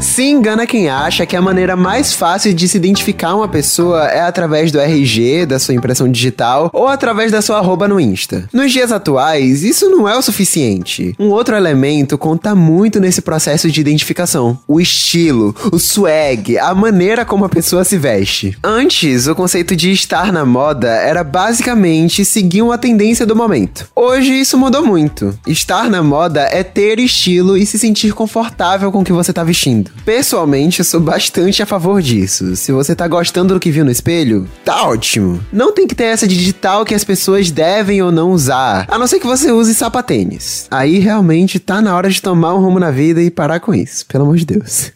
Se 0.00 0.22
engana 0.22 0.66
quem 0.66 0.88
acha 0.88 1.26
que 1.26 1.36
a 1.36 1.42
maneira 1.42 1.76
mais 1.76 2.14
fácil 2.14 2.54
de 2.54 2.66
se 2.66 2.78
identificar 2.78 3.34
uma 3.36 3.46
pessoa 3.46 4.06
é 4.06 4.22
através 4.22 4.72
do 4.72 4.80
RG, 4.80 5.44
da 5.44 5.58
sua 5.58 5.74
impressão 5.74 6.10
digital, 6.10 6.70
ou 6.72 6.88
através 6.88 7.30
da 7.30 7.42
sua 7.42 7.58
arroba 7.58 7.86
no 7.86 8.00
Insta. 8.00 8.48
Nos 8.50 8.72
dias 8.72 8.92
atuais, 8.92 9.62
isso 9.62 9.90
não 9.90 10.08
é 10.08 10.16
o 10.16 10.22
suficiente. 10.22 11.14
Um 11.18 11.28
outro 11.28 11.54
elemento 11.54 12.16
conta 12.16 12.54
muito 12.54 12.98
nesse 12.98 13.20
processo 13.20 13.70
de 13.70 13.78
identificação: 13.78 14.58
o 14.66 14.80
estilo, 14.80 15.54
o 15.70 15.78
swag, 15.78 16.58
a 16.58 16.74
maneira 16.74 17.24
como 17.24 17.44
a 17.44 17.48
pessoa 17.50 17.84
se 17.84 17.98
veste. 17.98 18.56
Antes, 18.64 19.26
o 19.26 19.34
conceito 19.34 19.76
de 19.76 19.92
estar 19.92 20.32
na 20.32 20.46
moda 20.46 20.88
era 20.88 21.22
basicamente 21.22 22.24
seguir 22.24 22.62
uma 22.62 22.78
tendência 22.78 23.26
do 23.26 23.36
momento. 23.36 23.86
Hoje, 23.94 24.40
isso 24.40 24.56
mudou 24.56 24.84
muito. 24.84 25.38
Estar 25.46 25.90
na 25.90 26.02
moda 26.02 26.40
é 26.50 26.62
ter 26.62 26.98
estilo 26.98 27.54
e 27.54 27.66
se 27.66 27.78
sentir 27.78 28.14
confortável 28.14 28.90
com 28.90 29.00
o 29.00 29.04
que 29.04 29.12
você 29.12 29.30
tá 29.30 29.44
vestindo. 29.44 29.89
Pessoalmente, 30.04 30.80
eu 30.80 30.84
sou 30.84 31.00
bastante 31.00 31.62
a 31.62 31.66
favor 31.66 32.00
disso. 32.00 32.56
Se 32.56 32.72
você 32.72 32.94
tá 32.94 33.06
gostando 33.06 33.54
do 33.54 33.60
que 33.60 33.70
viu 33.70 33.84
no 33.84 33.90
espelho, 33.90 34.48
tá 34.64 34.88
ótimo. 34.88 35.40
Não 35.52 35.72
tem 35.72 35.86
que 35.86 35.94
ter 35.94 36.04
essa 36.04 36.26
digital 36.26 36.84
que 36.84 36.94
as 36.94 37.04
pessoas 37.04 37.50
devem 37.50 38.02
ou 38.02 38.10
não 38.10 38.30
usar, 38.30 38.86
a 38.88 38.98
não 38.98 39.06
ser 39.06 39.20
que 39.20 39.26
você 39.26 39.52
use 39.52 39.74
sapatênis. 39.74 40.66
Aí 40.70 40.98
realmente 40.98 41.58
tá 41.58 41.80
na 41.80 41.94
hora 41.94 42.08
de 42.08 42.20
tomar 42.20 42.54
um 42.54 42.60
rumo 42.60 42.80
na 42.80 42.90
vida 42.90 43.22
e 43.22 43.30
parar 43.30 43.60
com 43.60 43.74
isso, 43.74 44.06
pelo 44.06 44.24
amor 44.24 44.36
de 44.36 44.46
Deus. 44.46 44.92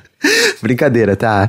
Brincadeira, 0.60 1.16
tá? 1.16 1.46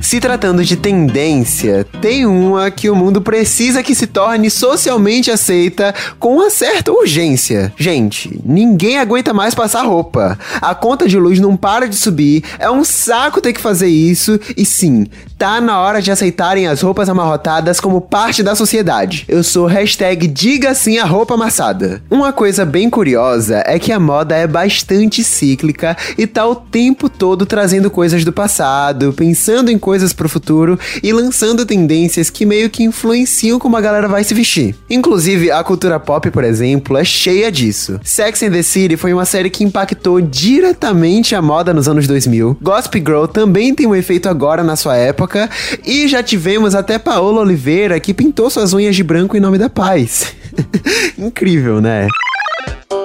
Se 0.00 0.20
tratando 0.20 0.64
de 0.64 0.76
tendência, 0.76 1.86
tem 2.00 2.24
uma 2.24 2.70
que 2.70 2.88
o 2.88 2.96
mundo 2.96 3.20
precisa 3.20 3.82
que 3.82 3.94
se 3.94 4.06
torne 4.06 4.48
socialmente 4.48 5.30
aceita 5.30 5.94
com 6.18 6.36
uma 6.36 6.50
certa 6.50 6.92
urgência. 6.92 7.72
Gente, 7.76 8.40
ninguém 8.44 8.98
aguenta 8.98 9.34
mais 9.34 9.54
passar 9.54 9.82
roupa. 9.82 10.38
A 10.62 10.74
conta 10.74 11.06
de 11.06 11.18
luz 11.18 11.40
não 11.40 11.56
para 11.56 11.88
de 11.88 11.96
subir, 11.96 12.44
é 12.58 12.70
um 12.70 12.84
saco 12.84 13.40
ter 13.40 13.52
que 13.52 13.60
fazer 13.60 13.88
isso 13.88 14.38
e 14.56 14.64
sim, 14.64 15.06
tá 15.36 15.60
na 15.60 15.80
hora 15.80 16.00
de 16.00 16.10
aceitarem 16.10 16.66
as 16.66 16.80
roupas 16.80 17.08
amarrotadas 17.08 17.80
como 17.80 18.00
parte 18.00 18.42
da 18.42 18.54
sociedade. 18.54 19.24
Eu 19.28 19.44
sou 19.44 19.66
hashtag 19.66 20.26
diga 20.26 20.74
sim 20.74 20.98
a 20.98 21.04
roupa 21.04 21.34
amassada. 21.34 22.02
Uma 22.10 22.32
coisa 22.32 22.64
bem 22.64 22.88
curiosa 22.88 23.62
é 23.66 23.78
que 23.78 23.92
a 23.92 24.00
moda 24.00 24.34
é 24.34 24.46
bastante 24.46 25.22
cíclica 25.22 25.96
e 26.16 26.26
tá 26.26 26.46
o 26.46 26.54
tempo 26.54 27.08
todo 27.08 27.44
trazendo 27.44 27.90
coisas 27.90 28.24
do 28.24 28.32
passado, 28.32 29.12
pensando 29.12 29.70
em 29.70 29.78
coisas 29.88 30.12
pro 30.12 30.28
futuro 30.28 30.78
e 31.02 31.10
lançando 31.14 31.64
tendências 31.64 32.28
que 32.28 32.44
meio 32.44 32.68
que 32.68 32.82
influenciam 32.82 33.58
como 33.58 33.74
a 33.74 33.80
galera 33.80 34.06
vai 34.06 34.22
se 34.22 34.34
vestir. 34.34 34.74
Inclusive, 34.90 35.50
a 35.50 35.64
cultura 35.64 35.98
pop, 35.98 36.30
por 36.30 36.44
exemplo, 36.44 36.98
é 36.98 37.02
cheia 37.02 37.50
disso. 37.50 37.98
Sex 38.04 38.42
and 38.42 38.50
the 38.50 38.62
City 38.62 38.98
foi 38.98 39.14
uma 39.14 39.24
série 39.24 39.48
que 39.48 39.64
impactou 39.64 40.20
diretamente 40.20 41.34
a 41.34 41.40
moda 41.40 41.72
nos 41.72 41.88
anos 41.88 42.06
2000. 42.06 42.58
Gossip 42.60 42.98
Girl 42.98 43.24
também 43.24 43.74
tem 43.74 43.86
um 43.86 43.94
efeito 43.94 44.28
agora 44.28 44.62
na 44.62 44.76
sua 44.76 44.94
época. 44.94 45.48
E 45.86 46.06
já 46.06 46.22
tivemos 46.22 46.74
até 46.74 46.98
Paola 46.98 47.40
Oliveira 47.40 47.98
que 47.98 48.12
pintou 48.12 48.50
suas 48.50 48.74
unhas 48.74 48.94
de 48.94 49.02
branco 49.02 49.38
em 49.38 49.40
nome 49.40 49.56
da 49.56 49.70
paz. 49.70 50.34
Incrível, 51.16 51.80
né? 51.80 52.08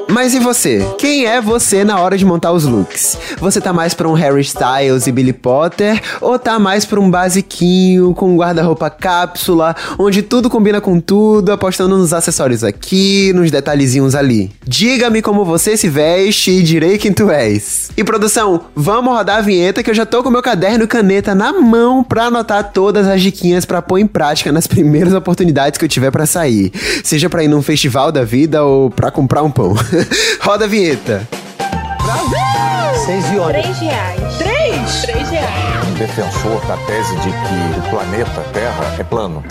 Mas 0.10 0.34
e 0.34 0.40
você? 0.40 0.86
Quem 0.98 1.26
é 1.26 1.42
você 1.42 1.84
na 1.84 2.00
hora 2.00 2.18
de 2.18 2.26
montar 2.26 2.52
os 2.52 2.66
looks? 2.66 3.18
Você 3.40 3.60
tá 3.60 3.74
mais 3.74 3.94
pra 3.94 4.08
um 4.08 4.14
Harry 4.14 4.42
Styles 4.42 5.08
e 5.08 5.12
Billy 5.12 5.34
Potter 5.34 6.02
ou 6.22 6.38
tá 6.38 6.60
mais 6.60 6.86
pra 6.86 7.00
um 7.00 7.10
basiquinho 7.10 8.14
com 8.14 8.34
um 8.34 8.38
guarda-roupa 8.38 8.90
cápsula, 8.90 9.76
onde 9.98 10.22
tudo 10.22 10.50
combina 10.50 10.80
com 10.80 11.00
tudo, 11.00 11.52
apostando 11.52 11.98
nos 11.98 12.14
acessórios 12.14 12.64
aqui, 12.64 13.32
nos 13.34 13.50
detalhezinhos 13.50 14.14
ali? 14.14 14.52
Diga-me 14.66 15.22
como 15.22 15.46
você 15.46 15.76
se 15.76 15.90
veste 15.90 16.52
e 16.52 16.64
direi 16.64 16.98
quem 16.98 17.12
tu 17.12 17.32
és. 17.32 17.90
E 17.98 18.04
produção, 18.04 18.66
vamos 18.76 19.14
rodar 19.14 19.38
a 19.38 19.42
vinheta 19.42 19.82
que 19.82 19.90
eu 19.90 19.96
já 19.96 20.06
tô 20.06 20.22
com 20.22 20.30
meu 20.30 20.42
caderno 20.42 20.84
e 20.84 20.88
caneta 20.88 21.34
na 21.34 21.54
mão 21.54 22.04
pra 22.04 22.26
anotar 22.26 22.72
todas 22.72 23.08
as 23.08 23.22
diquinhas 23.22 23.66
pra 23.66 23.82
pôr 23.82 24.00
em 24.00 24.08
prática 24.08 24.52
nas 24.52 24.68
primeiras 24.68 25.14
oportunidades 25.14 25.78
que 25.78 25.86
eu 25.86 25.90
tiver 25.90 26.12
para 26.12 26.26
sair, 26.26 26.72
seja 27.04 27.30
para 27.30 27.44
ir 27.44 27.48
num 27.48 27.62
festival 27.62 28.12
da 28.12 28.24
vida 28.24 28.64
ou 28.64 28.90
para 28.90 29.10
comprar 29.10 29.44
um 29.44 29.52
pão. 29.52 29.74
Roda 30.42 30.66
a 30.66 30.68
vinheta. 30.68 31.28
Brasil! 31.58 33.06
Seis 33.06 33.26
de 33.26 33.38
Três 33.62 33.80
reais. 33.80 34.38
Três? 34.38 35.02
Três 35.04 35.30
reais. 35.30 35.88
Um 35.88 35.94
defensor 35.94 36.66
da 36.66 36.78
tese 36.86 37.16
de 37.18 37.30
que 37.30 37.80
o 37.80 37.90
planeta 37.90 38.42
Terra 38.54 38.96
é 39.00 39.04
plano. 39.04 39.44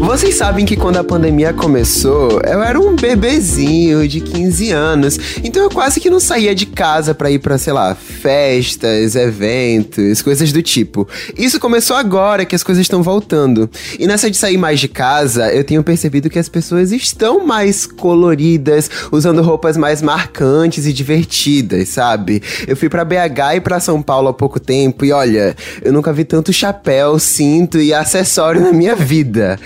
Vocês 0.00 0.34
sabem 0.34 0.64
que 0.64 0.76
quando 0.76 0.96
a 0.96 1.04
pandemia 1.04 1.52
começou, 1.52 2.40
eu 2.42 2.62
era 2.62 2.80
um 2.80 2.96
bebezinho 2.96 4.08
de 4.08 4.20
15 4.20 4.70
anos, 4.72 5.18
então 5.44 5.62
eu 5.62 5.70
quase 5.70 6.00
que 6.00 6.08
não 6.08 6.18
saía 6.18 6.54
de 6.54 6.64
casa 6.64 7.14
para 7.14 7.30
ir 7.30 7.38
para, 7.38 7.58
sei 7.58 7.72
lá, 7.74 7.94
festas, 7.94 9.14
eventos, 9.14 10.22
coisas 10.22 10.52
do 10.52 10.62
tipo. 10.62 11.06
Isso 11.36 11.60
começou 11.60 11.94
agora 11.96 12.46
que 12.46 12.56
as 12.56 12.62
coisas 12.62 12.82
estão 12.82 13.02
voltando. 13.02 13.70
E 13.98 14.06
nessa 14.06 14.30
de 14.30 14.38
sair 14.38 14.56
mais 14.56 14.80
de 14.80 14.88
casa, 14.88 15.52
eu 15.52 15.62
tenho 15.62 15.84
percebido 15.84 16.30
que 16.30 16.38
as 16.38 16.48
pessoas 16.48 16.90
estão 16.92 17.46
mais 17.46 17.86
coloridas, 17.86 18.90
usando 19.12 19.42
roupas 19.42 19.76
mais 19.76 20.00
marcantes 20.00 20.86
e 20.86 20.92
divertidas, 20.94 21.88
sabe? 21.90 22.42
Eu 22.66 22.76
fui 22.76 22.88
para 22.88 23.04
BH 23.04 23.56
e 23.56 23.60
para 23.60 23.78
São 23.78 24.00
Paulo 24.00 24.28
há 24.28 24.34
pouco 24.34 24.58
tempo 24.58 25.04
e 25.04 25.12
olha, 25.12 25.54
eu 25.82 25.92
nunca 25.92 26.12
vi 26.12 26.24
tanto 26.24 26.52
chapéu, 26.52 27.18
cinto 27.18 27.78
e 27.78 27.92
acessório 27.92 28.62
na 28.62 28.72
minha 28.72 28.96
vida. 28.96 29.58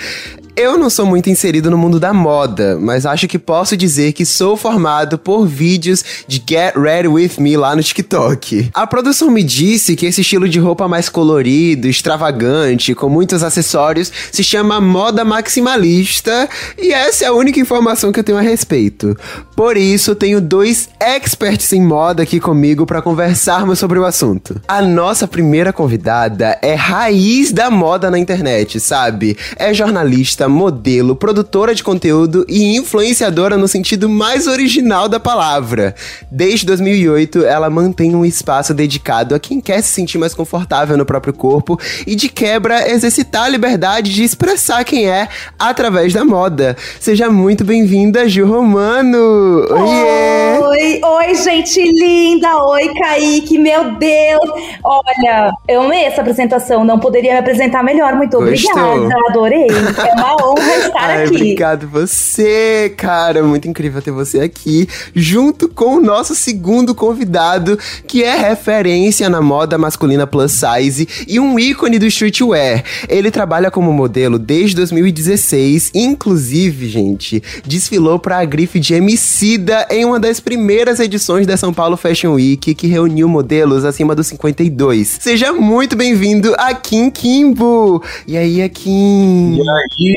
Eu 0.56 0.78
não 0.78 0.88
sou 0.88 1.04
muito 1.04 1.28
inserido 1.28 1.69
no 1.69 1.76
mundo 1.76 1.98
da 1.98 2.12
moda, 2.12 2.78
mas 2.81 3.04
acho 3.04 3.26
que 3.26 3.41
posso 3.41 3.76
dizer 3.76 4.12
que 4.12 4.25
sou 4.25 4.56
formado 4.56 5.19
por 5.19 5.48
vídeos 5.48 6.04
de 6.28 6.41
Get 6.48 6.76
Ready 6.76 7.09
With 7.09 7.32
Me 7.38 7.56
lá 7.56 7.75
no 7.75 7.82
TikTok. 7.82 8.70
A 8.72 8.87
produção 8.87 9.32
me 9.32 9.42
disse 9.42 9.97
que 9.97 10.06
esse 10.06 10.20
estilo 10.20 10.48
de 10.48 10.60
roupa 10.60 10.87
mais 10.87 11.09
colorido, 11.09 11.88
extravagante, 11.88 12.94
com 12.94 13.09
muitos 13.09 13.42
acessórios, 13.42 14.12
se 14.31 14.44
chama 14.44 14.81
moda 14.81 15.25
maximalista, 15.25 16.48
e 16.78 16.92
essa 16.92 17.25
é 17.25 17.26
a 17.26 17.32
única 17.32 17.59
informação 17.59 18.12
que 18.12 18.21
eu 18.21 18.25
tenho 18.25 18.38
a 18.38 18.42
respeito. 18.42 19.16
Por 19.56 19.76
isso, 19.76 20.15
tenho 20.15 20.41
dois 20.41 20.88
experts 21.00 21.72
em 21.72 21.82
moda 21.82 22.22
aqui 22.22 22.38
comigo 22.38 22.86
para 22.86 23.03
conversarmos 23.03 23.81
sobre 23.81 23.98
o 23.98 24.04
assunto. 24.04 24.60
A 24.69 24.81
nossa 24.81 25.26
primeira 25.26 25.72
convidada 25.72 26.56
é 26.62 26.75
raiz 26.75 27.50
da 27.50 27.72
moda 27.72 28.09
na 28.09 28.21
internet, 28.21 28.78
sabe? 28.78 29.36
É 29.56 29.75
jornalista 29.75 30.44
modelo, 30.49 31.16
produtora 31.16 31.75
de 31.75 31.82
conteúdo 31.82 32.44
e 32.49 32.77
influenciadora 32.77 33.56
no 33.56 33.69
sentido 33.69 34.09
mais 34.09 34.47
original 34.47 35.09
da 35.09 35.19
palavra. 35.19 35.94
Desde 36.31 36.66
2008, 36.66 37.44
ela 37.44 37.71
mantém 37.71 38.15
um 38.15 38.25
espaço 38.25 38.75
dedicado 38.75 39.34
a 39.34 39.38
quem 39.38 39.60
quer 39.60 39.83
se 39.83 39.88
sentir 39.88 40.19
mais 40.19 40.34
confortável 40.34 40.97
no 40.97 41.06
próprio 41.06 41.33
corpo 41.33 41.78
e, 42.06 42.15
de 42.15 42.28
quebra, 42.28 42.91
exercitar 42.91 43.44
a 43.44 43.49
liberdade 43.49 44.12
de 44.12 44.22
expressar 44.22 44.84
quem 44.84 45.09
é 45.09 45.28
através 45.59 46.12
da 46.12 46.25
moda. 46.25 46.77
Seja 47.00 47.31
muito 47.31 47.65
bem-vinda, 47.65 48.28
Gil 48.28 48.47
Romano! 48.47 49.66
Oiê! 49.71 50.59
Oi, 50.60 51.00
oi, 51.03 51.34
gente 51.34 51.83
linda! 51.83 52.56
Oi, 52.65 52.93
Kaique, 52.94 53.59
meu 53.59 53.97
Deus! 53.97 54.50
Olha, 54.83 55.53
eu 55.69 55.83
amei 55.83 56.04
essa 56.04 56.21
apresentação, 56.21 56.84
não 56.84 56.99
poderia 56.99 57.33
me 57.33 57.38
apresentar 57.38 57.83
melhor. 57.83 58.15
Muito 58.15 58.38
Gostou. 58.38 58.83
obrigada, 58.83 59.15
adorei. 59.28 59.66
É 59.69 60.15
uma 60.15 60.34
honra 60.43 60.77
estar 60.77 61.00
Ai, 61.00 61.25
aqui. 61.25 61.34
Obrigado 61.34 61.89
você, 61.89 62.93
cara. 62.97 63.43
Muito 63.43 63.69
incrível 63.69 64.00
ter 64.03 64.11
você 64.11 64.41
aqui, 64.41 64.89
junto 65.15 65.69
com 65.69 65.97
o 65.97 66.00
nosso 66.00 66.34
segundo 66.34 66.95
convidado, 66.95 67.78
que 68.06 68.22
é 68.22 68.37
referência 68.37 69.28
na 69.28 69.41
moda 69.41 69.78
masculina 69.78 70.27
plus 70.27 70.53
size 70.53 71.09
e 71.27 71.39
um 71.39 71.59
ícone 71.59 71.99
do 71.99 72.06
streetwear. 72.06 72.84
Ele 73.09 73.31
trabalha 73.31 73.71
como 73.71 73.93
modelo 73.93 74.39
desde 74.39 74.77
2016, 74.77 75.91
inclusive, 75.95 76.89
gente, 76.89 77.42
desfilou 77.66 78.19
para 78.19 78.39
a 78.39 78.45
grife 78.45 78.81
de 78.81 78.95
Emicida 78.95 79.86
em 79.91 80.04
uma 80.04 80.21
das 80.21 80.41
primeiras 80.41 81.01
edições 81.01 81.47
da 81.47 81.57
São 81.57 81.72
Paulo 81.72 81.97
Fashion 81.97 82.34
Week, 82.34 82.75
que 82.75 82.86
reuniu 82.86 83.28
modelos 83.28 83.84
acima 83.84 84.15
dos 84.15 84.27
52. 84.28 85.19
Seja 85.21 85.53
muito 85.53 85.97
bem-vindo 85.97 86.54
a 86.59 86.75
Kim 86.75 87.10
Kimbo! 87.10 88.03
E 88.27 88.36
aí, 88.36 88.69
Kim? 88.69 89.57
E 89.57 89.60
aí, 89.60 90.15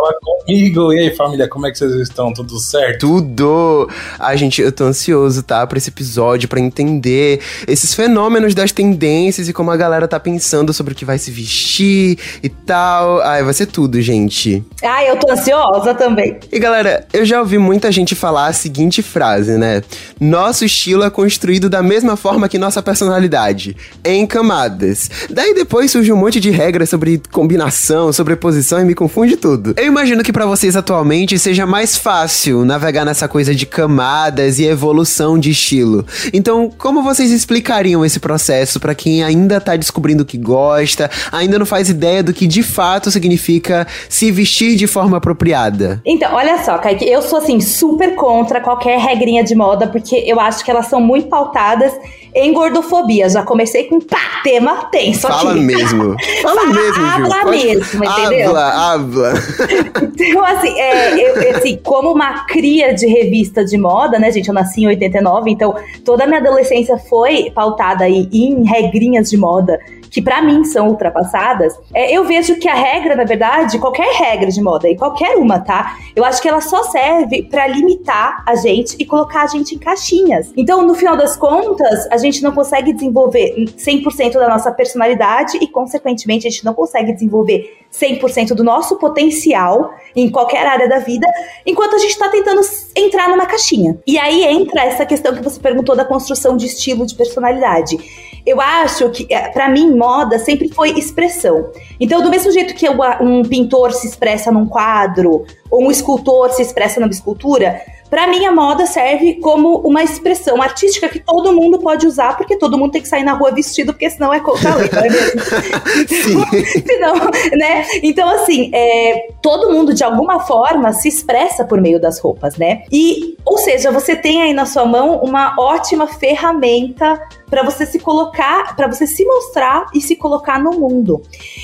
Fala 0.00 0.14
comigo. 0.22 0.92
E 0.94 0.98
aí, 0.98 1.14
família, 1.14 1.46
como 1.46 1.66
é 1.66 1.70
que 1.70 1.76
vocês 1.76 1.92
estão? 1.92 2.32
Tudo 2.32 2.58
certo? 2.58 3.00
Tudo! 3.00 3.86
Ai, 4.18 4.34
gente, 4.38 4.62
eu 4.62 4.72
tô 4.72 4.84
ansioso, 4.84 5.42
tá? 5.42 5.66
Pra 5.66 5.76
esse 5.76 5.90
episódio, 5.90 6.48
para 6.48 6.58
entender 6.58 7.40
esses 7.68 7.94
fenômenos 7.94 8.54
das 8.54 8.72
tendências 8.72 9.46
e 9.46 9.52
como 9.52 9.70
a 9.70 9.76
galera 9.76 10.08
tá 10.08 10.18
pensando 10.18 10.72
sobre 10.72 10.94
o 10.94 10.96
que 10.96 11.04
vai 11.04 11.18
se 11.18 11.30
vestir 11.30 12.18
e 12.42 12.48
tal. 12.48 13.20
Ai, 13.20 13.42
vai 13.42 13.52
ser 13.52 13.66
tudo, 13.66 14.00
gente. 14.00 14.64
Ai, 14.82 15.10
eu 15.10 15.16
tô 15.18 15.30
ansiosa 15.30 15.92
também. 15.92 16.38
E 16.50 16.58
galera, 16.58 17.06
eu 17.12 17.26
já 17.26 17.38
ouvi 17.40 17.58
muita 17.58 17.92
gente 17.92 18.14
falar 18.14 18.46
a 18.46 18.52
seguinte 18.54 19.02
frase, 19.02 19.58
né? 19.58 19.82
Nosso 20.18 20.64
estilo 20.64 21.04
é 21.04 21.10
construído 21.10 21.68
da 21.68 21.82
mesma 21.82 22.16
forma 22.16 22.48
que 22.48 22.56
nossa 22.56 22.82
personalidade, 22.82 23.76
em 24.02 24.26
camadas. 24.26 25.10
Daí 25.28 25.52
depois 25.52 25.90
surge 25.90 26.10
um 26.10 26.16
monte 26.16 26.40
de 26.40 26.48
regras 26.48 26.88
sobre 26.88 27.20
combinação, 27.30 28.10
sobreposição 28.14 28.80
e 28.80 28.84
me 28.84 28.94
confunde 28.94 29.36
tudo. 29.36 29.74
Eu 29.76 29.89
imagino 29.90 30.22
que 30.22 30.32
para 30.32 30.46
vocês 30.46 30.76
atualmente 30.76 31.38
seja 31.38 31.66
mais 31.66 31.96
fácil 31.96 32.64
navegar 32.64 33.04
nessa 33.04 33.26
coisa 33.26 33.52
de 33.54 33.66
camadas 33.66 34.58
e 34.58 34.64
evolução 34.64 35.38
de 35.38 35.50
estilo. 35.50 36.06
Então, 36.32 36.70
como 36.78 37.02
vocês 37.02 37.30
explicariam 37.32 38.04
esse 38.04 38.20
processo 38.20 38.78
para 38.78 38.94
quem 38.94 39.24
ainda 39.24 39.60
tá 39.60 39.74
descobrindo 39.76 40.22
o 40.22 40.26
que 40.26 40.38
gosta, 40.38 41.10
ainda 41.32 41.58
não 41.58 41.66
faz 41.66 41.88
ideia 41.88 42.22
do 42.22 42.32
que 42.32 42.46
de 42.46 42.62
fato 42.62 43.10
significa 43.10 43.86
se 44.08 44.30
vestir 44.30 44.76
de 44.76 44.86
forma 44.86 45.16
apropriada? 45.16 46.00
Então, 46.06 46.32
olha 46.34 46.62
só, 46.62 46.78
Kaique, 46.78 47.04
eu 47.08 47.20
sou 47.20 47.38
assim 47.38 47.60
super 47.60 48.14
contra 48.14 48.60
qualquer 48.60 48.98
regrinha 48.98 49.42
de 49.42 49.54
moda 49.56 49.88
porque 49.88 50.22
eu 50.24 50.38
acho 50.38 50.64
que 50.64 50.70
elas 50.70 50.86
são 50.86 51.00
muito 51.00 51.28
pautadas 51.28 51.92
em 52.34 52.52
gordofobia. 52.52 53.28
Já 53.28 53.42
comecei 53.42 53.84
com 53.84 54.00
pá, 54.00 54.18
tema 54.42 54.84
tenso 54.90 55.26
Fala 55.28 55.50
aqui. 55.52 55.60
mesmo. 55.60 56.16
Fala, 56.42 56.60
Fala, 56.60 56.72
mesmo, 56.72 57.04
habla 57.06 57.36
Pode- 57.42 57.50
mesmo, 57.66 58.04
entendeu? 58.04 58.48
Habla, 58.56 58.92
habla. 58.94 59.32
Então, 60.20 60.44
assim, 60.44 60.78
é, 60.78 61.19
assim, 61.56 61.76
como 61.76 62.12
uma 62.12 62.44
cria 62.46 62.94
de 62.94 63.06
revista 63.06 63.64
de 63.64 63.78
moda, 63.78 64.18
né, 64.18 64.30
gente? 64.30 64.48
Eu 64.48 64.54
nasci 64.54 64.82
em 64.82 64.86
89, 64.86 65.50
então 65.50 65.74
toda 66.04 66.24
a 66.24 66.26
minha 66.26 66.40
adolescência 66.40 66.98
foi 66.98 67.50
pautada 67.50 68.04
aí 68.04 68.28
em 68.32 68.64
regrinhas 68.64 69.30
de 69.30 69.36
moda 69.36 69.78
que 70.10 70.20
pra 70.20 70.42
mim 70.42 70.64
são 70.64 70.88
ultrapassadas. 70.88 71.78
É, 71.94 72.12
eu 72.12 72.24
vejo 72.24 72.56
que 72.56 72.68
a 72.68 72.74
regra, 72.74 73.14
na 73.14 73.24
verdade, 73.24 73.78
qualquer 73.78 74.12
regra 74.14 74.50
de 74.50 74.60
moda, 74.60 74.88
e 74.88 74.96
qualquer 74.96 75.36
uma, 75.36 75.60
tá? 75.60 75.96
Eu 76.14 76.24
acho 76.24 76.42
que 76.42 76.48
ela 76.48 76.60
só 76.60 76.82
serve 76.84 77.44
pra 77.44 77.66
limitar 77.66 78.42
a 78.46 78.56
gente 78.56 78.96
e 78.98 79.06
colocar 79.06 79.42
a 79.42 79.46
gente 79.46 79.74
em 79.74 79.78
caixinhas. 79.78 80.52
Então, 80.56 80.82
no 80.82 80.94
final 80.94 81.16
das 81.16 81.36
contas, 81.36 82.08
a 82.10 82.18
gente 82.18 82.42
não 82.42 82.52
consegue 82.52 82.92
desenvolver 82.92 83.54
100% 83.76 84.32
da 84.32 84.48
nossa 84.48 84.72
personalidade 84.72 85.58
e, 85.60 85.68
consequentemente, 85.68 86.46
a 86.46 86.50
gente 86.50 86.64
não 86.64 86.74
consegue 86.74 87.12
desenvolver 87.12 87.78
100% 87.92 88.54
do 88.54 88.62
nosso 88.62 88.96
potencial 88.98 89.92
em 90.14 90.30
qualquer 90.30 90.66
área 90.66 90.88
da 90.88 90.98
vida, 90.98 91.26
enquanto 91.66 91.96
a 91.96 91.98
gente 91.98 92.12
está 92.12 92.28
tentando 92.28 92.60
entrar 92.96 93.28
numa 93.28 93.46
caixinha. 93.46 93.98
E 94.06 94.18
aí 94.18 94.44
entra 94.44 94.82
essa 94.82 95.04
questão 95.04 95.34
que 95.34 95.42
você 95.42 95.58
perguntou 95.58 95.96
da 95.96 96.04
construção 96.04 96.56
de 96.56 96.66
estilo, 96.66 97.04
de 97.04 97.14
personalidade. 97.14 97.98
Eu 98.46 98.60
acho 98.60 99.10
que, 99.10 99.26
eh, 99.28 99.48
pra 99.48 99.68
mim, 99.68 99.94
moda 99.94 100.38
sempre 100.38 100.68
foi 100.68 100.90
expressão. 100.90 101.70
Então, 101.98 102.22
do 102.22 102.30
mesmo 102.30 102.50
jeito 102.50 102.74
que 102.74 102.88
um 102.88 103.42
pintor 103.42 103.92
se 103.92 104.06
expressa 104.06 104.50
num 104.50 104.66
quadro, 104.66 105.44
ou 105.70 105.84
um 105.84 105.90
escultor 105.90 106.50
se 106.50 106.62
expressa 106.62 107.00
numa 107.00 107.10
escultura, 107.10 107.80
Pra 108.10 108.26
mim, 108.26 108.44
a 108.44 108.52
moda 108.52 108.86
serve 108.86 109.34
como 109.34 109.78
uma 109.78 110.02
expressão 110.02 110.60
artística 110.60 111.08
que 111.08 111.20
todo 111.20 111.52
mundo 111.52 111.78
pode 111.78 112.06
usar, 112.06 112.36
porque 112.36 112.56
todo 112.56 112.76
mundo 112.76 112.90
tem 112.90 113.00
que 113.00 113.08
sair 113.08 113.22
na 113.22 113.34
rua 113.34 113.52
vestido, 113.52 113.92
porque 113.92 114.10
senão 114.10 114.34
é 114.34 114.40
contra 114.40 114.72
a 114.72 114.74
lei, 114.74 114.90
não 114.92 114.98
é 114.98 115.08
mesmo? 115.08 115.40
Senão, 116.86 117.14
né? 117.56 117.86
Então, 118.02 118.28
assim, 118.28 118.70
é, 118.74 119.28
todo 119.40 119.72
mundo, 119.72 119.94
de 119.94 120.02
alguma 120.02 120.40
forma, 120.40 120.92
se 120.92 121.08
expressa 121.08 121.64
por 121.64 121.80
meio 121.80 122.00
das 122.00 122.18
roupas, 122.18 122.56
né? 122.56 122.82
E, 122.90 123.36
ou 123.44 123.58
seja, 123.58 123.92
você 123.92 124.16
tem 124.16 124.42
aí 124.42 124.52
na 124.52 124.66
sua 124.66 124.84
mão 124.84 125.20
uma 125.22 125.54
ótima 125.58 126.06
ferramenta 126.06 127.20
para 127.48 127.64
você 127.64 127.84
se 127.84 127.98
colocar, 127.98 128.76
para 128.76 128.86
você 128.86 129.06
se 129.06 129.24
mostrar 129.24 129.86
e 129.92 130.00
se 130.00 130.14
colocar 130.14 130.62
no 130.62 130.70
mundo. 130.70 131.20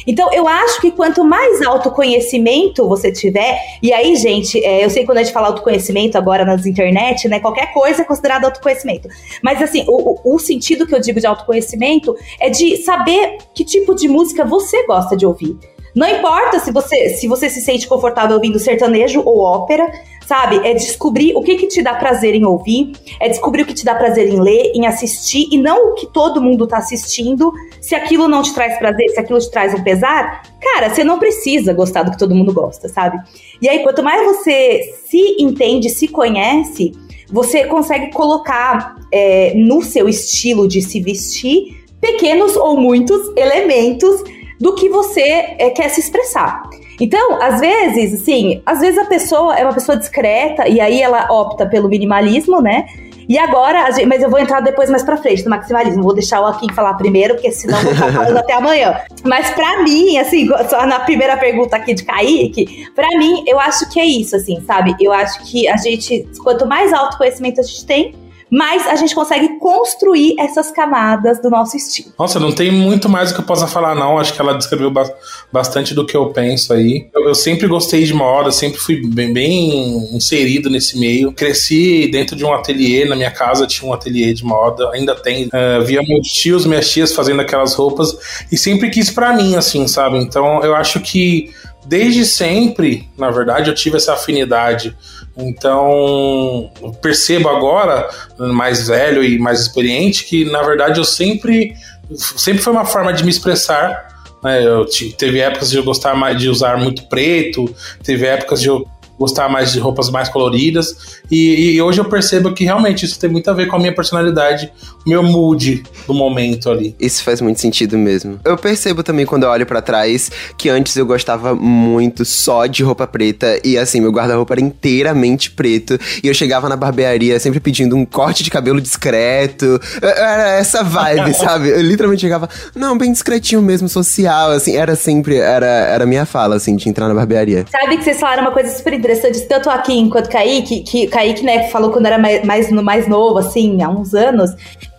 Então, 0.07 0.33
eu 0.33 0.49
acho 0.49 0.81
que 0.81 0.91
quanto 0.91 1.25
mais 1.25 1.63
autoconhecimento 1.63 2.89
você 2.89 3.13
tiver, 3.13 3.59
e 3.81 3.93
aí, 3.93 4.17
gente, 4.17 4.63
é, 4.65 4.85
eu 4.85 4.91
sei 4.91 5.03
que 5.03 5.07
quando 5.07 5.19
a 5.19 5.23
gente 5.23 5.33
fala 5.33 5.49
autoconhecimento 5.49 6.19
agora 6.19 6.36
nas 6.45 6.67
internet, 6.67 7.29
né, 7.29 7.41
qualquer 7.41 7.73
coisa 7.73 8.03
é 8.03 8.05
considerado 8.05 8.45
autoconhecimento. 8.45 9.09
Mas, 9.43 9.63
assim, 9.63 9.85
o- 9.89 10.35
o 10.35 10.39
sentido 10.39 10.87
que 10.87 10.95
eu 10.95 11.01
digo 11.01 11.21
de 11.21 11.27
autoconhecimento 11.27 12.15
é 12.41 12.51
de 12.51 12.77
saber 12.79 13.39
que 13.55 13.65
tipo 13.65 13.95
de 13.95 14.09
música 14.09 14.45
você 14.45 14.87
gosta 14.87 15.17
de 15.17 15.25
ouvir. 15.25 15.57
Não 15.95 16.07
importa 16.07 16.59
se 16.61 16.71
você 16.71 17.09
se, 17.11 17.27
você 17.27 17.49
se 17.49 17.63
sente 17.63 17.89
confortável 17.89 18.37
ouvindo 18.37 18.59
sertanejo 18.59 19.23
ou 19.25 19.41
ópera, 19.41 19.91
sabe? 20.27 20.57
É 20.67 20.75
descobrir 20.75 21.35
o 21.37 21.43
que, 21.43 21.55
que 21.57 21.69
te 21.69 21.83
dá 21.83 21.95
prazer 21.95 22.35
em 22.35 22.45
ouvir, 22.45 22.93
é 23.21 23.29
descobrir 23.29 23.63
o 23.63 23.67
que 23.67 23.75
te 23.75 23.85
dá 23.85 23.95
prazer 23.95 24.29
em 24.29 24.41
ler, 24.41 24.73
em 24.75 24.87
assistir, 24.87 25.49
e 25.51 25.57
não 25.57 25.91
o 25.91 25.95
que 25.95 26.07
todo 26.07 26.43
mundo 26.43 26.67
tá 26.67 26.79
assistindo. 26.79 27.53
Se 27.81 27.95
aquilo 27.95 28.27
não 28.27 28.43
te 28.43 28.53
traz 28.53 28.77
prazer, 28.79 29.09
se 29.11 29.21
aquilo 29.21 29.39
te 29.39 29.51
traz 29.51 29.73
um 29.73 29.83
pesar, 29.83 30.43
cara, 30.61 30.91
você 30.91 31.05
não 31.05 31.19
precisa 31.19 31.73
gostar 31.73 32.03
do 32.03 32.11
que 32.11 32.19
todo 32.19 32.35
mundo 32.35 32.53
gosta, 32.53 32.89
sabe? 32.89 33.19
E 33.63 33.69
aí, 33.69 33.83
quanto 33.83 34.03
mais 34.03 34.25
você 34.25 34.95
se 35.09 35.37
entende, 35.39 35.89
se 35.89 36.09
conhece, 36.09 36.93
você 37.31 37.65
consegue 37.65 38.13
colocar 38.13 38.97
é, 39.13 39.53
no 39.55 39.83
seu 39.83 40.09
estilo 40.09 40.67
de 40.67 40.83
se 40.83 41.01
vestir 41.01 41.85
pequenos 42.01 42.57
ou 42.57 42.79
muitos 42.81 43.33
elementos 43.37 44.23
do 44.61 44.75
que 44.75 44.89
você 44.89 45.21
é, 45.59 45.71
quer 45.71 45.89
se 45.89 46.01
expressar. 46.01 46.63
Então, 47.01 47.41
às 47.43 47.61
vezes, 47.61 48.21
assim, 48.23 48.63
às 48.65 48.81
vezes 48.81 48.99
a 48.99 49.05
pessoa 49.05 49.57
é 49.59 49.63
uma 49.65 49.75
pessoa 49.75 49.97
discreta 49.97 50.67
e 50.69 50.81
aí 50.81 51.01
ela 51.03 51.27
opta 51.31 51.67
pelo 51.67 51.89
minimalismo, 51.89 52.61
né? 52.61 52.87
E 53.29 53.37
agora, 53.39 53.91
gente- 53.91 54.07
mas 54.07 54.23
eu 54.23 54.31
vou 54.31 54.39
entrar 54.39 54.61
depois 54.61 54.89
mais 54.89 55.03
pra 55.03 55.17
frente 55.17 55.43
no 55.43 55.51
maximalismo. 55.51 56.01
Vou 56.03 56.15
deixar 56.15 56.41
o 56.41 56.47
Akin 56.47 56.73
falar 56.73 56.95
primeiro, 56.95 57.35
porque 57.35 57.51
senão 57.51 57.77
eu 57.79 57.85
vou 57.87 57.95
ficar 57.95 58.13
falando 58.13 58.37
até 58.39 58.53
amanhã. 58.53 59.01
Mas 59.25 59.51
pra 59.51 59.83
mim, 59.83 60.17
assim, 60.19 60.47
só 60.71 60.87
na 60.87 61.01
primeira 61.01 61.37
pergunta 61.37 61.75
aqui 61.77 61.93
de 61.93 62.05
Kaique, 62.05 62.87
pra 62.95 63.09
mim, 63.19 63.43
eu 63.49 63.59
acho 63.59 63.91
que 63.91 63.99
é 63.99 64.05
isso, 64.07 64.37
assim, 64.37 64.63
sabe? 64.65 64.95
Eu 65.01 65.13
acho 65.13 65.43
que 65.51 65.67
a 65.67 65.77
gente, 65.77 66.25
quanto 66.43 66.67
mais 66.67 66.93
autoconhecimento 66.93 67.61
a 67.61 67.65
gente 67.65 67.85
tem, 67.85 68.15
mais 68.51 68.87
a 68.87 68.95
gente 68.95 69.15
consegue 69.15 69.59
construir 69.59 70.37
essas 70.39 70.71
camadas 70.71 71.41
do 71.43 71.51
nosso 71.51 71.77
estilo. 71.77 72.13
Nossa, 72.19 72.39
não 72.39 72.53
tem 72.53 72.71
muito 72.71 73.09
mais 73.09 73.31
o 73.31 73.35
que 73.35 73.41
eu 73.41 73.45
possa 73.45 73.67
falar, 73.67 73.95
não. 73.95 74.19
Acho 74.19 74.33
que 74.33 74.41
ela 74.41 74.55
descreveu 74.55 74.91
ba- 74.91 75.11
bastante 75.53 75.95
do 75.95 76.07
que 76.07 76.17
eu 76.17 76.27
penso 76.31 76.73
aí. 76.73 77.09
Eu, 77.15 77.29
eu 77.29 77.35
sempre 77.35 77.67
gostei 77.67 78.05
de 78.05 78.15
moda, 78.15 78.53
sempre 78.53 78.79
fui 78.79 79.05
bem, 79.07 79.33
bem 79.33 80.15
inserido 80.17 80.71
nesse 80.71 80.99
meio. 80.99 81.33
Cresci 81.33 82.09
dentro 82.11 82.37
de 82.37 82.45
um 82.45 82.53
ateliê, 82.55 83.05
na 83.05 83.17
minha 83.17 83.31
casa 83.31 83.67
tinha 83.67 83.89
um 83.91 83.93
ateliê 83.93 84.33
de 84.33 84.45
moda, 84.45 84.91
ainda 84.93 85.15
tem. 85.15 85.49
Eh, 85.53 85.81
via 85.81 86.01
meus 86.03 86.29
tios, 86.29 86.65
minhas 86.67 86.89
tias 86.89 87.13
fazendo 87.13 87.41
aquelas 87.41 87.75
roupas 87.75 88.17
e 88.53 88.57
sempre 88.57 88.91
quis 88.91 89.11
pra 89.11 89.33
mim, 89.33 89.57
assim, 89.57 89.89
sabe? 89.89 90.19
Então 90.19 90.63
eu 90.63 90.75
acho 90.77 91.01
que 91.01 91.51
desde 91.85 92.25
sempre, 92.25 93.09
na 93.17 93.31
verdade, 93.31 93.71
eu 93.71 93.75
tive 93.75 93.97
essa 93.97 94.13
afinidade. 94.15 94.97
Então, 95.37 96.71
percebo 97.03 97.49
agora, 97.49 98.09
mais 98.39 98.89
velho 98.89 99.23
e 99.23 99.39
mais 99.39 99.61
experiente, 99.61 100.25
que 100.25 100.45
na 100.45 100.63
verdade 100.63 100.99
eu 100.99 101.05
sempre 101.05 101.75
sempre 102.15 102.63
foi 102.63 102.73
uma 102.73 102.85
forma 102.85 103.13
de 103.13 103.25
me 103.25 103.31
expressar. 103.31 104.07
né? 104.43 104.65
Eu 104.65 104.85
ti- 104.87 105.13
teve 105.17 105.41
épocas 105.41 105.71
de 105.71 105.77
eu 105.77 105.83
gostar 105.83 106.15
mais 106.15 106.39
de 106.39 106.49
usar 106.49 106.77
muito 106.79 107.09
preto, 107.09 107.65
teve 108.05 108.27
épocas 108.27 108.61
de 108.61 108.69
eu 108.69 108.87
gostar 109.19 109.49
mais 109.49 109.73
de 109.73 109.79
roupas 109.79 110.11
mais 110.11 110.29
coloridas. 110.29 111.21
E, 111.31 111.75
e 111.75 111.83
hoje 111.83 112.01
eu 112.01 112.05
percebo 112.05 112.53
que 112.53 112.65
realmente 112.65 113.05
isso 113.05 113.19
tem 113.19 113.31
muito 113.31 113.51
a 113.51 113.55
ver 113.55 113.67
com 113.67 113.77
a 113.77 113.79
minha 113.79 113.95
personalidade, 113.95 114.73
o 115.05 115.09
meu 115.09 115.23
mood 115.23 115.83
do 116.07 116.15
momento 116.15 116.71
ali. 116.71 116.95
Isso 117.01 117.23
faz 117.23 117.41
muito 117.41 117.61
sentido 117.61 117.97
mesmo. 117.97 118.39
Eu 118.45 118.57
percebo 118.57 119.03
também 119.03 119.27
quando 119.27 119.45
eu 119.45 119.51
olho 119.51 119.67
pra 119.67 119.81
trás 119.81 120.31
que 120.57 120.69
antes 120.69 120.97
eu 120.97 121.07
gostava 121.07 121.55
muito 121.55 122.25
só 122.25 122.67
de 122.67 122.83
roupa 122.83 123.07
preta 123.07 123.59
e 123.65 123.79
assim, 123.79 124.01
meu 124.01 124.11
guarda-roupa 124.11 124.55
era 124.55 124.61
inteiramente 124.61 125.51
preto 125.51 125.99
e 126.23 126.29
eu 126.29 126.35
chegava 126.35 126.69
na 126.69 126.77
barbearia 126.77 127.39
sempre 127.41 127.61
pedindo 127.61 127.97
um 127.97 128.05
corte 128.05 128.43
de 128.43 128.51
cabelo 128.51 128.81
discreto. 128.81 129.81
Era 130.03 130.53
essa 130.59 130.83
vibe, 130.83 131.35
sabe? 131.35 131.69
Eu 131.69 131.81
literalmente 131.83 132.21
chegava, 132.21 132.49
não, 132.75 132.97
bem 132.97 133.13
discretinho 133.13 133.63
mesmo, 133.63 133.89
social, 133.89 134.51
assim, 134.51 134.77
era 134.77 134.95
sempre, 134.95 135.37
era, 135.37 135.67
era 135.67 136.05
a 136.05 136.07
minha 136.07 136.27
fala, 136.27 136.57
assim, 136.57 136.77
de 136.77 136.89
entrar 136.89 137.09
na 137.09 137.15
barbearia. 137.15 137.65
Sabe 137.71 137.97
que 137.97 138.05
vocês 138.05 138.19
falaram 138.21 138.43
uma 138.43 138.53
coisa 138.53 138.71
super 138.71 138.93
interessante, 139.07 139.41
tanto 139.47 139.71
aqui 139.71 140.09
quanto 140.11 140.29
Kaique, 140.29 140.81
que 140.81 141.07
Kaique, 141.07 141.45
né, 141.45 141.69
falou 141.71 141.91
quando 141.91 142.07
era 142.07 142.19
mais, 142.19 142.45
mais, 142.45 142.71
mais 142.71 143.09
novo, 143.09 143.39
assim, 143.39 143.81
há 143.83 143.89
uns 143.89 144.15
anos. 144.15 144.51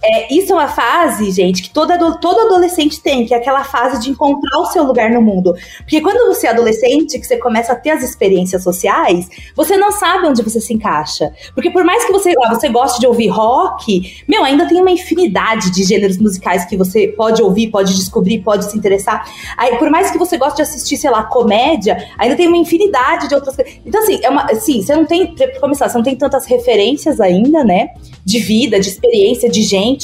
É, 0.09 0.33
isso 0.33 0.53
é 0.53 0.55
uma 0.55 0.69
fase, 0.69 1.29
gente, 1.31 1.61
que 1.61 1.69
todo, 1.69 1.91
todo 2.19 2.39
adolescente 2.39 3.01
tem, 3.01 3.25
que 3.25 3.33
é 3.33 3.37
aquela 3.37 3.65
fase 3.65 4.01
de 4.01 4.09
encontrar 4.09 4.57
o 4.59 4.67
seu 4.67 4.83
lugar 4.83 5.11
no 5.11 5.21
mundo. 5.21 5.53
Porque 5.79 5.99
quando 5.99 6.33
você 6.33 6.47
é 6.47 6.51
adolescente, 6.51 7.19
que 7.19 7.27
você 7.27 7.35
começa 7.35 7.73
a 7.73 7.75
ter 7.75 7.89
as 7.89 8.01
experiências 8.01 8.63
sociais, 8.63 9.27
você 9.53 9.75
não 9.75 9.91
sabe 9.91 10.25
onde 10.27 10.41
você 10.41 10.61
se 10.61 10.73
encaixa. 10.73 11.33
Porque 11.53 11.69
por 11.69 11.83
mais 11.83 12.05
que 12.05 12.13
você, 12.13 12.33
ah, 12.41 12.55
você 12.55 12.69
goste 12.69 13.01
de 13.01 13.05
ouvir 13.05 13.27
rock, 13.27 14.23
meu, 14.25 14.45
ainda 14.45 14.65
tem 14.65 14.79
uma 14.79 14.91
infinidade 14.91 15.71
de 15.71 15.83
gêneros 15.83 16.17
musicais 16.17 16.63
que 16.63 16.77
você 16.77 17.09
pode 17.09 17.41
ouvir, 17.41 17.67
pode 17.69 17.93
descobrir, 17.93 18.39
pode 18.39 18.63
se 18.71 18.77
interessar. 18.77 19.29
Aí, 19.57 19.75
por 19.75 19.89
mais 19.89 20.09
que 20.09 20.17
você 20.17 20.37
goste 20.37 20.55
de 20.55 20.61
assistir, 20.61 20.95
sei 20.95 21.09
lá, 21.09 21.23
comédia, 21.23 21.97
ainda 22.17 22.37
tem 22.37 22.47
uma 22.47 22.57
infinidade 22.57 23.27
de 23.27 23.35
outras 23.35 23.57
coisas. 23.57 23.73
Então, 23.85 24.01
assim, 24.01 24.21
é 24.23 24.29
uma, 24.29 24.43
assim, 24.43 24.81
você 24.81 24.95
não 24.95 25.05
tem, 25.05 25.35
pra 25.35 25.59
começar, 25.59 25.89
você 25.89 25.97
não 25.97 26.05
tem 26.05 26.15
tantas 26.15 26.45
referências 26.45 27.19
ainda, 27.19 27.61
né? 27.61 27.89
De 28.23 28.39
vida, 28.39 28.79
de 28.79 28.87
experiência, 28.87 29.49
de 29.49 29.63
gente 29.63 29.96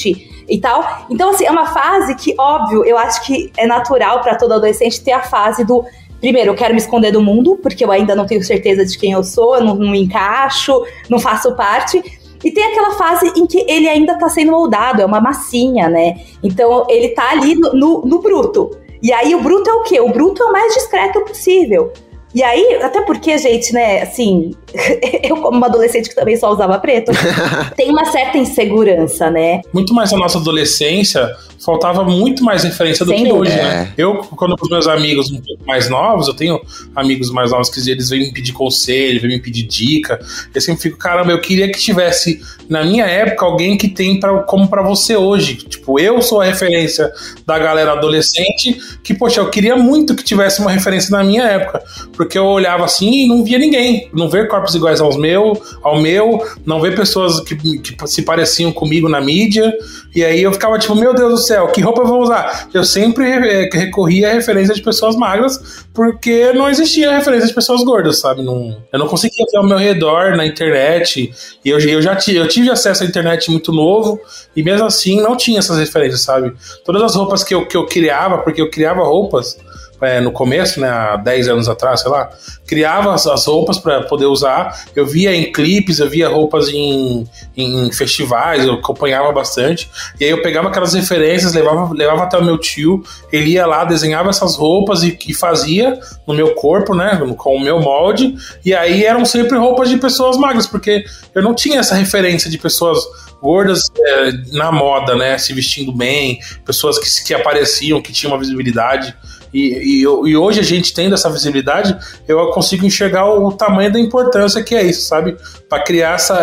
e 0.47 0.59
tal. 0.59 1.05
Então, 1.09 1.29
assim, 1.29 1.45
é 1.45 1.51
uma 1.51 1.67
fase 1.67 2.15
que, 2.15 2.35
óbvio, 2.37 2.83
eu 2.85 2.97
acho 2.97 3.25
que 3.25 3.51
é 3.57 3.65
natural 3.65 4.21
para 4.21 4.35
todo 4.35 4.53
adolescente 4.53 5.03
ter 5.03 5.11
a 5.11 5.21
fase 5.21 5.63
do. 5.63 5.83
Primeiro, 6.19 6.51
eu 6.51 6.55
quero 6.55 6.73
me 6.73 6.79
esconder 6.79 7.11
do 7.11 7.21
mundo, 7.21 7.59
porque 7.61 7.83
eu 7.83 7.91
ainda 7.91 8.15
não 8.15 8.25
tenho 8.25 8.43
certeza 8.43 8.85
de 8.85 8.97
quem 8.97 9.11
eu 9.11 9.23
sou, 9.23 9.57
eu 9.57 9.63
não, 9.63 9.75
não 9.75 9.93
encaixo, 9.93 10.83
não 11.09 11.19
faço 11.19 11.53
parte. 11.55 12.01
E 12.43 12.51
tem 12.51 12.63
aquela 12.63 12.91
fase 12.91 13.31
em 13.37 13.45
que 13.45 13.65
ele 13.69 13.87
ainda 13.87 14.17
tá 14.17 14.27
sendo 14.29 14.51
moldado, 14.51 15.01
é 15.01 15.05
uma 15.05 15.21
massinha, 15.21 15.89
né? 15.89 16.17
Então 16.41 16.85
ele 16.89 17.09
tá 17.09 17.31
ali 17.31 17.55
no, 17.55 17.73
no, 17.73 18.01
no 18.01 18.19
bruto. 18.19 18.71
E 19.01 19.11
aí 19.11 19.33
o 19.35 19.41
bruto 19.41 19.69
é 19.69 19.73
o 19.73 19.83
quê? 19.83 19.99
O 19.99 20.09
bruto 20.09 20.43
é 20.43 20.45
o 20.45 20.51
mais 20.51 20.73
discreto 20.73 21.21
possível. 21.25 21.91
E 22.33 22.41
aí, 22.41 22.79
até 22.81 23.01
porque, 23.01 23.37
gente, 23.37 23.71
né, 23.73 24.01
assim, 24.01 24.53
eu 25.23 25.37
como 25.37 25.57
uma 25.57 25.67
adolescente 25.67 26.09
que 26.09 26.15
também 26.15 26.35
só 26.35 26.51
usava 26.51 26.79
preto, 26.79 27.11
tem 27.77 27.91
uma 27.91 28.05
certa 28.05 28.37
insegurança, 28.37 29.29
né? 29.29 29.61
Muito 29.71 29.93
mais 29.93 30.11
na 30.11 30.17
nossa 30.17 30.39
adolescência, 30.39 31.29
faltava 31.63 32.03
muito 32.03 32.43
mais 32.43 32.63
referência 32.63 33.05
do 33.05 33.11
Sem 33.11 33.23
que 33.23 33.29
dúvida. 33.29 33.53
hoje, 33.53 33.61
né? 33.61 33.93
Eu, 33.97 34.17
quando 34.17 34.55
os 34.59 34.69
meus 34.69 34.87
amigos 34.87 35.31
um 35.31 35.39
pouco 35.39 35.65
mais 35.65 35.89
novos, 35.89 36.27
eu 36.27 36.33
tenho 36.33 36.59
amigos 36.95 37.31
mais 37.31 37.51
novos 37.51 37.69
que 37.69 37.79
eles 37.89 38.09
vêm 38.09 38.21
me 38.21 38.33
pedir 38.33 38.51
conselho, 38.51 39.21
vêm 39.21 39.31
me 39.31 39.39
pedir 39.39 39.63
dica. 39.63 40.19
Eu 40.53 40.61
sempre 40.61 40.81
fico, 40.81 40.97
caramba, 40.97 41.31
eu 41.31 41.39
queria 41.39 41.71
que 41.71 41.79
tivesse, 41.79 42.41
na 42.67 42.83
minha 42.83 43.05
época, 43.05 43.45
alguém 43.45 43.77
que 43.77 43.87
tem 43.87 44.19
pra, 44.19 44.39
como 44.43 44.67
pra 44.67 44.81
você 44.81 45.15
hoje. 45.15 45.55
Tipo, 45.55 45.99
eu 45.99 46.21
sou 46.21 46.41
a 46.41 46.45
referência 46.45 47.11
da 47.45 47.57
galera 47.57 47.93
adolescente, 47.93 48.77
que, 49.03 49.13
poxa, 49.13 49.39
eu 49.39 49.49
queria 49.49 49.75
muito 49.75 50.15
que 50.15 50.23
tivesse 50.23 50.59
uma 50.59 50.71
referência 50.71 51.15
na 51.15 51.23
minha 51.23 51.43
época. 51.43 51.81
Porque 52.13 52.22
eu 52.37 52.45
olhava 52.45 52.85
assim 52.85 53.23
e 53.23 53.27
não 53.27 53.43
via 53.43 53.57
ninguém. 53.57 54.09
Não 54.13 54.29
ver 54.29 54.47
corpos 54.47 54.75
iguais 54.75 55.01
aos 55.01 55.17
meu, 55.17 55.61
ao 55.81 55.99
meu, 55.99 56.45
não 56.65 56.79
ver 56.79 56.95
pessoas 56.95 57.39
que, 57.41 57.55
que 57.55 58.07
se 58.07 58.21
pareciam 58.21 58.71
comigo 58.71 59.09
na 59.09 59.21
mídia. 59.21 59.73
E 60.15 60.23
aí 60.23 60.43
eu 60.43 60.53
ficava 60.53 60.77
tipo, 60.77 60.95
meu 60.95 61.13
Deus 61.13 61.31
do 61.31 61.37
céu, 61.37 61.67
que 61.67 61.81
roupa 61.81 62.01
eu 62.01 62.07
vou 62.07 62.21
usar? 62.21 62.69
Eu 62.73 62.83
sempre 62.83 63.25
eh, 63.25 63.69
recorria 63.71 64.29
à 64.29 64.33
referência 64.33 64.75
de 64.75 64.81
pessoas 64.81 65.15
magras, 65.15 65.85
porque 65.93 66.53
não 66.53 66.69
existia 66.69 67.15
referência 67.15 67.47
de 67.47 67.53
pessoas 67.53 67.83
gordas, 67.83 68.19
sabe? 68.19 68.43
Não, 68.43 68.77
eu 68.91 68.99
não 68.99 69.07
conseguia 69.07 69.45
ver 69.51 69.57
ao 69.57 69.65
meu 69.65 69.77
redor 69.77 70.35
na 70.35 70.45
internet. 70.45 71.31
E 71.63 71.69
eu, 71.69 71.79
eu 71.79 72.01
já 72.01 72.15
tive, 72.15 72.37
eu 72.37 72.47
tive 72.47 72.69
acesso 72.69 73.03
à 73.03 73.05
internet 73.05 73.49
muito 73.49 73.71
novo, 73.71 74.19
e 74.55 74.61
mesmo 74.61 74.85
assim 74.85 75.19
não 75.21 75.35
tinha 75.35 75.59
essas 75.59 75.77
referências, 75.77 76.21
sabe? 76.21 76.53
Todas 76.85 77.01
as 77.01 77.15
roupas 77.15 77.43
que 77.43 77.55
eu, 77.55 77.65
que 77.65 77.75
eu 77.75 77.85
criava, 77.85 78.37
porque 78.39 78.61
eu 78.61 78.69
criava 78.69 79.03
roupas 79.03 79.57
é, 80.03 80.19
no 80.19 80.31
começo, 80.31 80.79
né, 80.79 80.89
há 80.89 81.15
10 81.15 81.49
anos 81.49 81.69
atrás, 81.69 82.01
sei 82.01 82.11
lá, 82.11 82.29
criava 82.67 83.13
as, 83.13 83.25
as 83.27 83.45
roupas 83.45 83.77
para 83.77 84.03
poder 84.03 84.25
usar. 84.25 84.85
Eu 84.95 85.05
via 85.05 85.35
em 85.35 85.51
clipes, 85.51 85.99
eu 85.99 86.09
via 86.09 86.29
roupas 86.29 86.69
em, 86.69 87.27
em 87.55 87.91
festivais, 87.91 88.65
eu 88.65 88.73
acompanhava 88.75 89.31
bastante. 89.31 89.89
E 90.19 90.25
aí 90.25 90.31
eu 90.31 90.41
pegava 90.41 90.69
aquelas 90.69 90.93
referências, 90.93 91.53
levava, 91.53 91.93
levava 91.93 92.23
até 92.23 92.37
o 92.37 92.43
meu 92.43 92.57
tio, 92.57 93.03
ele 93.31 93.51
ia 93.51 93.65
lá, 93.65 93.85
desenhava 93.85 94.29
essas 94.29 94.55
roupas 94.55 95.03
e, 95.03 95.17
e 95.27 95.33
fazia 95.33 95.99
no 96.27 96.33
meu 96.33 96.55
corpo, 96.55 96.95
né, 96.95 97.19
com 97.37 97.55
o 97.55 97.59
meu 97.59 97.79
molde. 97.79 98.35
E 98.65 98.73
aí 98.73 99.03
eram 99.05 99.25
sempre 99.25 99.57
roupas 99.57 99.89
de 99.89 99.97
pessoas 99.97 100.37
magras, 100.37 100.67
porque 100.67 101.03
eu 101.33 101.41
não 101.41 101.53
tinha 101.53 101.79
essa 101.79 101.95
referência 101.95 102.49
de 102.49 102.57
pessoas 102.57 102.99
gordas 103.41 103.81
é, 103.99 104.31
na 104.53 104.71
moda, 104.71 105.15
né, 105.15 105.37
se 105.37 105.51
vestindo 105.53 105.91
bem, 105.91 106.39
pessoas 106.65 106.97
que, 106.97 107.25
que 107.25 107.33
apareciam, 107.33 108.01
que 108.01 108.13
tinham 108.13 108.31
uma 108.31 108.39
visibilidade. 108.39 109.13
E, 109.53 109.59
e, 109.59 110.01
e, 110.01 110.35
hoje 110.35 110.59
a 110.59 110.63
gente 110.63 110.93
tendo 110.93 111.13
essa 111.13 111.29
visibilidade, 111.29 111.95
eu 112.27 112.47
consigo 112.47 112.85
enxergar 112.85 113.25
o, 113.25 113.45
o 113.45 113.51
tamanho 113.51 113.93
da 113.93 113.99
importância 113.99 114.63
que 114.63 114.73
é 114.73 114.83
isso, 114.83 115.07
sabe? 115.07 115.37
Para 115.69 115.83
criar 115.83 116.15
essa. 116.15 116.35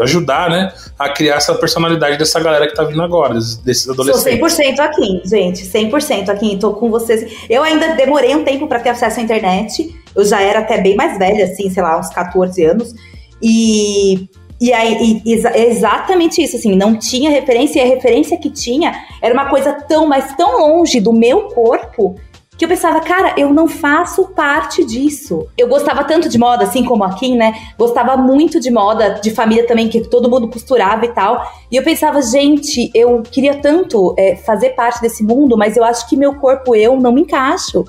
ajudar, 0.00 0.48
né? 0.48 0.72
A 0.98 1.08
criar 1.08 1.36
essa 1.36 1.54
personalidade 1.54 2.16
dessa 2.16 2.38
galera 2.38 2.68
que 2.68 2.74
tá 2.74 2.84
vindo 2.84 3.02
agora, 3.02 3.34
desses 3.34 3.88
adolescentes. 3.88 4.52
Sou 4.52 4.64
100% 4.64 4.78
aqui, 4.78 5.22
gente. 5.24 5.66
100% 5.66 6.28
aqui. 6.28 6.56
Tô 6.56 6.72
com 6.74 6.88
vocês. 6.88 7.46
Eu 7.50 7.62
ainda 7.62 7.94
demorei 7.94 8.34
um 8.36 8.44
tempo 8.44 8.68
para 8.68 8.78
ter 8.78 8.90
acesso 8.90 9.18
à 9.18 9.22
internet. 9.22 9.94
Eu 10.14 10.24
já 10.24 10.40
era 10.40 10.60
até 10.60 10.80
bem 10.80 10.94
mais 10.94 11.18
velha, 11.18 11.44
assim, 11.44 11.68
sei 11.68 11.82
lá, 11.82 11.98
uns 11.98 12.10
14 12.10 12.64
anos. 12.64 12.94
E 13.42 14.28
e 14.60 14.72
aí, 14.72 15.22
e, 15.24 15.46
é 15.48 15.68
exatamente 15.68 16.42
isso, 16.42 16.56
assim, 16.56 16.74
não 16.74 16.98
tinha 16.98 17.30
referência, 17.30 17.78
e 17.78 17.82
a 17.82 17.94
referência 17.94 18.38
que 18.38 18.50
tinha 18.50 18.92
era 19.20 19.34
uma 19.34 19.50
coisa 19.50 19.72
tão, 19.86 20.06
mas 20.06 20.34
tão 20.34 20.60
longe 20.60 20.98
do 20.98 21.12
meu 21.12 21.48
corpo, 21.48 22.16
que 22.56 22.64
eu 22.64 22.68
pensava, 22.68 23.00
cara, 23.00 23.34
eu 23.36 23.52
não 23.52 23.68
faço 23.68 24.28
parte 24.28 24.84
disso. 24.84 25.46
Eu 25.58 25.68
gostava 25.68 26.04
tanto 26.04 26.28
de 26.28 26.38
moda, 26.38 26.64
assim 26.64 26.84
como 26.84 27.04
a 27.04 27.14
Kim, 27.14 27.36
né? 27.36 27.54
Gostava 27.78 28.16
muito 28.16 28.58
de 28.58 28.70
moda, 28.70 29.20
de 29.22 29.30
família 29.30 29.66
também, 29.66 29.88
que 29.88 30.00
todo 30.00 30.30
mundo 30.30 30.48
costurava 30.48 31.04
e 31.04 31.08
tal. 31.08 31.44
E 31.70 31.76
eu 31.76 31.82
pensava, 31.82 32.22
gente, 32.22 32.90
eu 32.94 33.22
queria 33.22 33.60
tanto 33.60 34.14
é, 34.18 34.36
fazer 34.36 34.70
parte 34.70 35.02
desse 35.02 35.22
mundo, 35.22 35.56
mas 35.56 35.76
eu 35.76 35.84
acho 35.84 36.08
que 36.08 36.16
meu 36.16 36.34
corpo, 36.36 36.74
eu, 36.74 36.98
não 36.98 37.12
me 37.12 37.22
encaixo. 37.22 37.84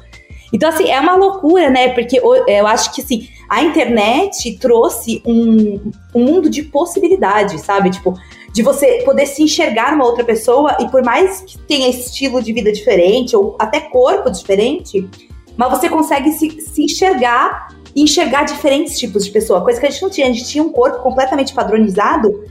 Então, 0.51 0.69
assim, 0.69 0.89
é 0.89 1.00
uma 1.00 1.15
loucura, 1.15 1.69
né? 1.69 1.89
Porque 1.89 2.19
eu 2.19 2.67
acho 2.67 2.93
que, 2.93 3.01
assim, 3.01 3.27
a 3.50 3.63
internet 3.63 4.57
trouxe 4.59 5.21
um, 5.25 5.91
um 6.13 6.24
mundo 6.24 6.50
de 6.50 6.63
possibilidades, 6.63 7.62
sabe? 7.62 7.89
Tipo, 7.89 8.13
de 8.57 8.63
você 8.63 9.03
poder 9.05 9.27
se 9.27 9.43
enxergar 9.43 9.93
uma 9.93 10.03
outra 10.03 10.23
pessoa 10.23 10.75
e 10.79 10.89
por 10.89 11.03
mais 11.03 11.41
que 11.41 11.59
tenha 11.59 11.87
estilo 11.89 12.41
de 12.41 12.51
vida 12.51 12.71
diferente 12.71 13.35
ou 13.35 13.55
até 13.59 13.79
corpo 13.79 14.31
diferente, 14.31 15.07
mas 15.55 15.69
você 15.69 15.87
consegue 15.87 16.31
se, 16.31 16.59
se 16.61 16.85
enxergar 16.85 17.67
e 17.95 18.01
enxergar 18.01 18.45
diferentes 18.45 18.97
tipos 18.97 19.25
de 19.25 19.31
pessoa, 19.31 19.61
coisa 19.61 19.79
que 19.79 19.85
a 19.85 19.91
gente 19.91 20.01
não 20.01 20.09
tinha. 20.09 20.25
A 20.25 20.31
gente 20.31 20.47
tinha 20.47 20.63
um 20.63 20.71
corpo 20.71 21.03
completamente 21.03 21.53
padronizado. 21.53 22.45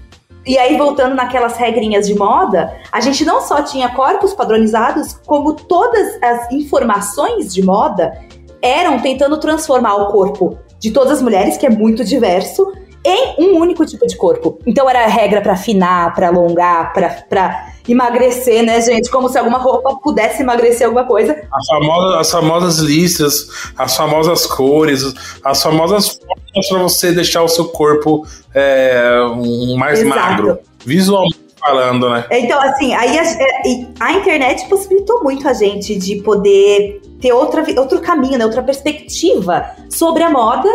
E 0.46 0.56
aí, 0.56 0.76
voltando 0.76 1.16
naquelas 1.16 1.56
regrinhas 1.56 2.06
de 2.06 2.14
moda, 2.14 2.72
a 2.92 3.00
gente 3.00 3.24
não 3.24 3.40
só 3.40 3.62
tinha 3.62 3.88
corpos 3.88 4.32
padronizados, 4.32 5.14
como 5.26 5.54
todas 5.54 6.22
as 6.22 6.52
informações 6.52 7.52
de 7.52 7.64
moda 7.64 8.16
eram 8.62 9.00
tentando 9.00 9.40
transformar 9.40 9.96
o 9.96 10.12
corpo 10.12 10.56
de 10.78 10.92
todas 10.92 11.14
as 11.14 11.22
mulheres, 11.22 11.56
que 11.56 11.66
é 11.66 11.70
muito 11.70 12.04
diverso, 12.04 12.72
em 13.06 13.36
um 13.38 13.58
único 13.58 13.86
tipo 13.86 14.06
de 14.06 14.16
corpo. 14.16 14.58
Então 14.66 14.88
era 14.88 15.06
regra 15.06 15.40
para 15.40 15.52
afinar, 15.52 16.14
para 16.14 16.28
alongar, 16.28 16.92
para 16.92 17.72
emagrecer, 17.88 18.64
né, 18.64 18.80
gente? 18.80 19.10
Como 19.10 19.28
se 19.28 19.38
alguma 19.38 19.58
roupa 19.58 19.96
pudesse 20.02 20.42
emagrecer 20.42 20.86
alguma 20.86 21.04
coisa. 21.04 21.32
As 21.52 21.66
famosas, 21.66 22.20
as 22.20 22.30
famosas 22.30 22.78
listas, 22.78 23.48
as 23.76 23.96
famosas 23.96 24.46
cores, 24.46 25.14
as 25.44 25.62
famosas 25.62 26.18
formas 26.18 26.68
para 26.68 26.78
você 26.78 27.12
deixar 27.12 27.42
o 27.42 27.48
seu 27.48 27.66
corpo 27.66 28.26
é, 28.54 29.20
mais 29.78 30.00
Exato. 30.00 30.18
magro. 30.18 30.58
Visualmente 30.84 31.46
falando, 31.66 32.08
né? 32.10 32.24
Então, 32.30 32.60
assim, 32.60 32.94
aí 32.94 33.18
a, 33.18 34.04
a, 34.04 34.12
internet 34.12 34.68
possibilitou 34.68 35.22
muito 35.24 35.48
a 35.48 35.52
gente 35.52 35.96
de 35.96 36.16
poder 36.16 37.00
ter 37.20 37.32
outra, 37.32 37.64
outro 37.78 38.00
caminho, 38.00 38.38
né, 38.38 38.44
outra 38.44 38.62
perspectiva 38.62 39.66
sobre 39.90 40.22
a 40.22 40.30
moda 40.30 40.68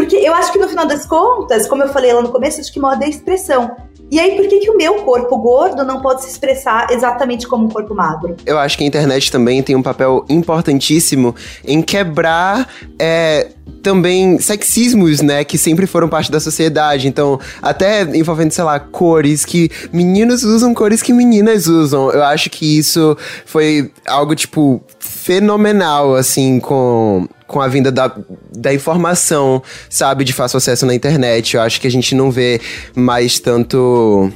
porque 0.00 0.16
eu 0.16 0.32
acho 0.32 0.50
que 0.50 0.58
no 0.58 0.66
final 0.66 0.86
das 0.86 1.04
contas, 1.04 1.68
como 1.68 1.82
eu 1.82 1.88
falei 1.90 2.10
lá 2.10 2.22
no 2.22 2.30
começo, 2.30 2.58
acho 2.58 2.72
que 2.72 2.80
moda 2.80 3.04
é 3.04 3.08
expressão. 3.10 3.76
E 4.10 4.18
aí, 4.18 4.34
por 4.34 4.48
que, 4.48 4.60
que 4.60 4.70
o 4.70 4.76
meu 4.76 5.04
corpo 5.04 5.36
gordo 5.36 5.84
não 5.84 6.00
pode 6.00 6.22
se 6.22 6.30
expressar 6.30 6.90
exatamente 6.90 7.46
como 7.46 7.66
um 7.66 7.68
corpo 7.68 7.94
magro? 7.94 8.34
Eu 8.46 8.58
acho 8.58 8.78
que 8.78 8.82
a 8.82 8.86
internet 8.86 9.30
também 9.30 9.62
tem 9.62 9.76
um 9.76 9.82
papel 9.82 10.24
importantíssimo 10.26 11.34
em 11.66 11.82
quebrar 11.82 12.66
é, 12.98 13.48
também 13.82 14.38
sexismos, 14.38 15.20
né, 15.20 15.44
que 15.44 15.58
sempre 15.58 15.86
foram 15.86 16.08
parte 16.08 16.32
da 16.32 16.40
sociedade. 16.40 17.06
Então, 17.06 17.38
até 17.60 18.00
envolvendo, 18.02 18.52
sei 18.52 18.64
lá, 18.64 18.80
cores 18.80 19.44
que 19.44 19.70
meninos 19.92 20.44
usam, 20.44 20.72
cores 20.72 21.02
que 21.02 21.12
meninas 21.12 21.66
usam. 21.66 22.10
Eu 22.10 22.24
acho 22.24 22.48
que 22.48 22.78
isso 22.78 23.18
foi 23.44 23.92
algo, 24.08 24.34
tipo, 24.34 24.82
fenomenal, 24.98 26.14
assim, 26.14 26.58
com 26.58 27.28
com 27.50 27.60
a 27.60 27.68
vinda 27.68 27.90
da, 27.90 28.10
da 28.56 28.72
informação, 28.72 29.62
sabe, 29.88 30.24
de 30.24 30.32
fácil 30.32 30.56
acesso 30.56 30.86
na 30.86 30.94
internet. 30.94 31.56
Eu 31.56 31.62
acho 31.62 31.80
que 31.80 31.86
a 31.86 31.90
gente 31.90 32.14
não 32.14 32.30
vê 32.30 32.60
mais 32.94 33.38
tanto 33.38 34.30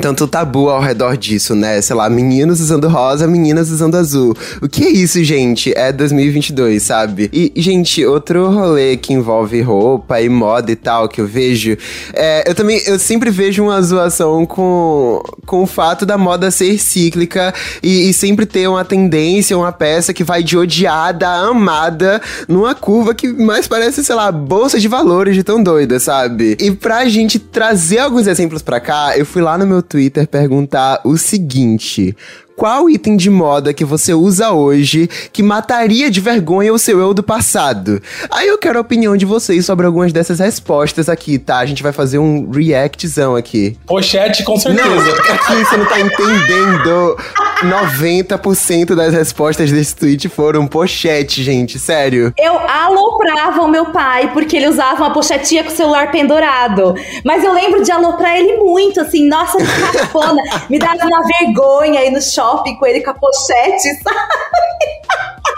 tanto 0.00 0.26
tabu 0.26 0.68
ao 0.68 0.80
redor 0.80 1.16
disso, 1.16 1.54
né? 1.54 1.80
Sei 1.80 1.94
lá, 1.94 2.08
meninos 2.08 2.60
usando 2.60 2.88
rosa, 2.88 3.26
meninas 3.26 3.70
usando 3.70 3.96
azul. 3.96 4.36
O 4.60 4.68
que 4.68 4.84
é 4.84 4.90
isso, 4.90 5.22
gente? 5.22 5.72
É 5.76 5.92
2022, 5.92 6.82
sabe? 6.82 7.30
E, 7.32 7.52
gente, 7.56 8.04
outro 8.04 8.50
rolê 8.50 8.96
que 8.96 9.12
envolve 9.12 9.60
roupa 9.60 10.20
e 10.20 10.28
moda 10.28 10.72
e 10.72 10.76
tal 10.76 11.08
que 11.08 11.20
eu 11.20 11.26
vejo, 11.26 11.76
é, 12.12 12.48
eu 12.48 12.54
também, 12.54 12.80
eu 12.86 12.98
sempre 12.98 13.30
vejo 13.30 13.62
uma 13.62 13.80
zoação 13.82 14.44
com, 14.46 15.22
com 15.46 15.62
o 15.62 15.66
fato 15.66 16.04
da 16.04 16.18
moda 16.18 16.50
ser 16.50 16.78
cíclica 16.78 17.54
e, 17.82 18.08
e 18.08 18.12
sempre 18.12 18.46
ter 18.46 18.68
uma 18.68 18.84
tendência, 18.84 19.56
uma 19.56 19.72
peça 19.72 20.12
que 20.12 20.24
vai 20.24 20.42
de 20.42 20.56
odiada 20.56 21.28
a 21.28 21.48
amada 21.48 22.20
numa 22.48 22.74
curva 22.74 23.14
que 23.14 23.32
mais 23.32 23.66
parece, 23.66 24.04
sei 24.04 24.14
lá, 24.14 24.30
bolsa 24.30 24.78
de 24.78 24.88
valores 24.88 25.34
de 25.34 25.42
tão 25.42 25.62
doida, 25.62 25.98
sabe? 26.00 26.56
E 26.60 26.70
pra 26.70 27.08
gente 27.08 27.38
trazer 27.38 27.98
alguns 27.98 28.26
exemplos 28.26 28.62
pra 28.62 28.80
cá, 28.80 29.16
eu 29.16 29.24
fui 29.24 29.42
lá 29.42 29.56
no 29.56 29.66
meu 29.66 29.83
Twitter 29.84 30.26
perguntar 30.26 31.00
o 31.04 31.16
seguinte: 31.16 32.16
qual 32.56 32.88
item 32.88 33.16
de 33.16 33.28
moda 33.28 33.74
que 33.74 33.84
você 33.84 34.14
usa 34.14 34.52
hoje 34.52 35.08
que 35.32 35.42
mataria 35.42 36.10
de 36.10 36.20
vergonha 36.20 36.72
o 36.72 36.78
seu 36.78 37.00
eu 37.00 37.12
do 37.12 37.22
passado? 37.22 38.00
Aí 38.30 38.46
eu 38.48 38.58
quero 38.58 38.78
a 38.78 38.80
opinião 38.80 39.16
de 39.16 39.26
vocês 39.26 39.66
sobre 39.66 39.86
algumas 39.86 40.12
dessas 40.12 40.38
respostas 40.38 41.08
aqui, 41.08 41.38
tá? 41.38 41.58
A 41.58 41.66
gente 41.66 41.82
vai 41.82 41.92
fazer 41.92 42.18
um 42.18 42.50
reactzão 42.50 43.34
aqui. 43.34 43.76
Pochete, 43.86 44.44
com 44.44 44.56
certeza. 44.56 44.88
Não, 44.88 45.34
aqui 45.34 45.64
você 45.64 45.76
não 45.76 45.86
tá 45.86 46.00
entendendo. 46.00 47.16
90% 47.64 48.94
das 48.94 49.14
respostas 49.14 49.70
desse 49.70 49.96
tweet 49.96 50.28
foram 50.28 50.66
pochete, 50.66 51.42
gente, 51.42 51.78
sério. 51.78 52.32
Eu 52.38 52.58
aloprava 52.58 53.62
o 53.62 53.68
meu 53.68 53.86
pai 53.86 54.32
porque 54.32 54.56
ele 54.56 54.68
usava 54.68 55.04
uma 55.04 55.12
pochetinha 55.12 55.64
com 55.64 55.70
o 55.70 55.74
celular 55.74 56.10
pendurado. 56.10 56.94
Mas 57.24 57.42
eu 57.42 57.52
lembro 57.52 57.82
de 57.82 57.90
aloprar 57.90 58.36
ele 58.36 58.58
muito, 58.58 59.00
assim, 59.00 59.28
nossa, 59.28 59.58
que 59.58 59.98
cafona. 59.98 60.42
Me 60.68 60.78
dava 60.78 61.04
uma 61.04 61.22
vergonha 61.26 62.00
aí 62.00 62.10
no 62.10 62.20
shopping 62.20 62.43
com 62.78 62.86
ele 62.86 63.02
com 63.02 63.10
a 63.10 63.14
pochete, 63.14 63.94
sabe? 64.02 64.18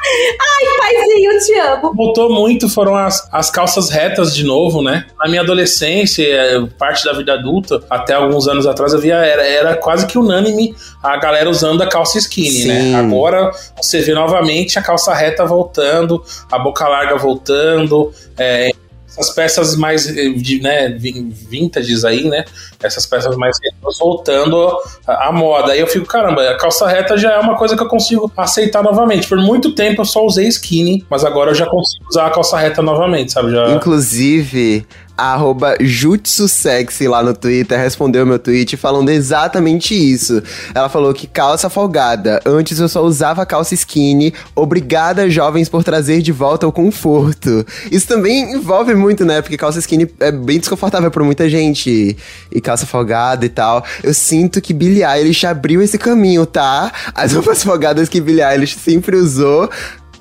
Ai, 0.08 0.76
paizinho, 0.78 1.38
te 1.40 1.58
amo. 1.58 1.92
Voltou 1.94 2.30
muito, 2.30 2.68
foram 2.68 2.94
as, 2.94 3.28
as 3.32 3.50
calças 3.50 3.90
retas 3.90 4.34
de 4.34 4.44
novo, 4.44 4.80
né? 4.80 5.06
Na 5.18 5.28
minha 5.28 5.40
adolescência, 5.40 6.24
é, 6.24 6.64
parte 6.78 7.04
da 7.04 7.12
vida 7.12 7.32
adulta, 7.32 7.82
até 7.90 8.14
alguns 8.14 8.46
anos 8.46 8.66
atrás, 8.66 8.92
eu 8.92 9.00
via, 9.00 9.16
era, 9.16 9.44
era 9.44 9.76
quase 9.76 10.06
que 10.06 10.16
unânime 10.16 10.74
a 11.02 11.16
galera 11.16 11.50
usando 11.50 11.82
a 11.82 11.88
calça 11.88 12.18
skinny, 12.18 12.64
né? 12.66 12.80
Sim. 12.80 12.94
Agora 12.94 13.50
você 13.80 14.00
vê 14.00 14.14
novamente 14.14 14.78
a 14.78 14.82
calça 14.82 15.12
reta 15.12 15.44
voltando, 15.44 16.22
a 16.50 16.58
boca 16.58 16.86
larga 16.86 17.16
voltando, 17.16 18.12
é, 18.38 18.70
essas 19.18 19.34
peças 19.34 19.76
mais 19.76 20.06
eh, 20.08 20.30
de, 20.30 20.60
né, 20.60 20.88
vin- 20.90 21.30
vintages 21.30 22.04
aí, 22.04 22.24
né? 22.28 22.44
Essas 22.82 23.06
peças 23.06 23.36
mais 23.36 23.56
voltando 23.98 24.68
à 25.06 25.32
moda. 25.32 25.72
Aí 25.72 25.80
eu 25.80 25.86
fico, 25.86 26.06
caramba, 26.06 26.42
a 26.50 26.56
calça 26.56 26.86
reta 26.86 27.16
já 27.16 27.32
é 27.32 27.38
uma 27.38 27.56
coisa 27.56 27.76
que 27.76 27.82
eu 27.82 27.88
consigo 27.88 28.30
aceitar 28.36 28.82
novamente. 28.82 29.26
Por 29.28 29.38
muito 29.38 29.74
tempo 29.74 30.02
eu 30.02 30.04
só 30.04 30.24
usei 30.24 30.46
skinny, 30.48 31.04
mas 31.08 31.24
agora 31.24 31.50
eu 31.50 31.54
já 31.54 31.66
consigo 31.66 32.04
usar 32.08 32.26
a 32.26 32.30
calça 32.30 32.58
reta 32.58 32.82
novamente, 32.82 33.32
sabe? 33.32 33.50
Já... 33.52 33.70
Inclusive, 33.70 34.86
arroba 35.16 35.76
Jutsu 35.80 36.48
Sexy 36.48 37.08
lá 37.08 37.22
no 37.22 37.34
Twitter 37.34 37.78
respondeu 37.78 38.26
meu 38.26 38.38
tweet 38.38 38.76
falando 38.76 39.08
exatamente 39.08 39.94
isso. 39.94 40.42
Ela 40.74 40.88
falou 40.88 41.12
que 41.14 41.26
calça 41.26 41.70
folgada. 41.70 42.40
Antes 42.44 42.78
eu 42.78 42.88
só 42.88 43.02
usava 43.02 43.46
calça 43.46 43.74
skinny. 43.74 44.34
Obrigada, 44.54 45.28
jovens, 45.30 45.68
por 45.68 45.82
trazer 45.82 46.22
de 46.22 46.32
volta 46.32 46.66
o 46.66 46.72
conforto. 46.72 47.64
Isso 47.90 48.06
também 48.06 48.52
envolve 48.52 48.94
muito, 48.94 49.24
né? 49.24 49.40
Porque 49.40 49.56
calça 49.56 49.78
skinny 49.78 50.10
é 50.20 50.30
bem 50.30 50.58
desconfortável 50.58 51.10
pra 51.10 51.24
muita 51.24 51.48
gente. 51.48 52.16
E 52.52 52.60
calça 52.60 52.86
folgada 52.86 53.46
e 53.46 53.48
tal. 53.48 53.84
Eu 54.02 54.12
sinto 54.12 54.60
que 54.60 54.74
Billie 54.74 55.04
Eilish 55.04 55.46
abriu 55.46 55.82
esse 55.82 55.98
caminho, 55.98 56.44
tá? 56.44 56.92
As 57.14 57.32
roupas 57.32 57.62
folgadas 57.62 58.08
que 58.08 58.20
Billie 58.20 58.42
Eilish 58.42 58.76
sempre 58.76 59.16
usou 59.16 59.70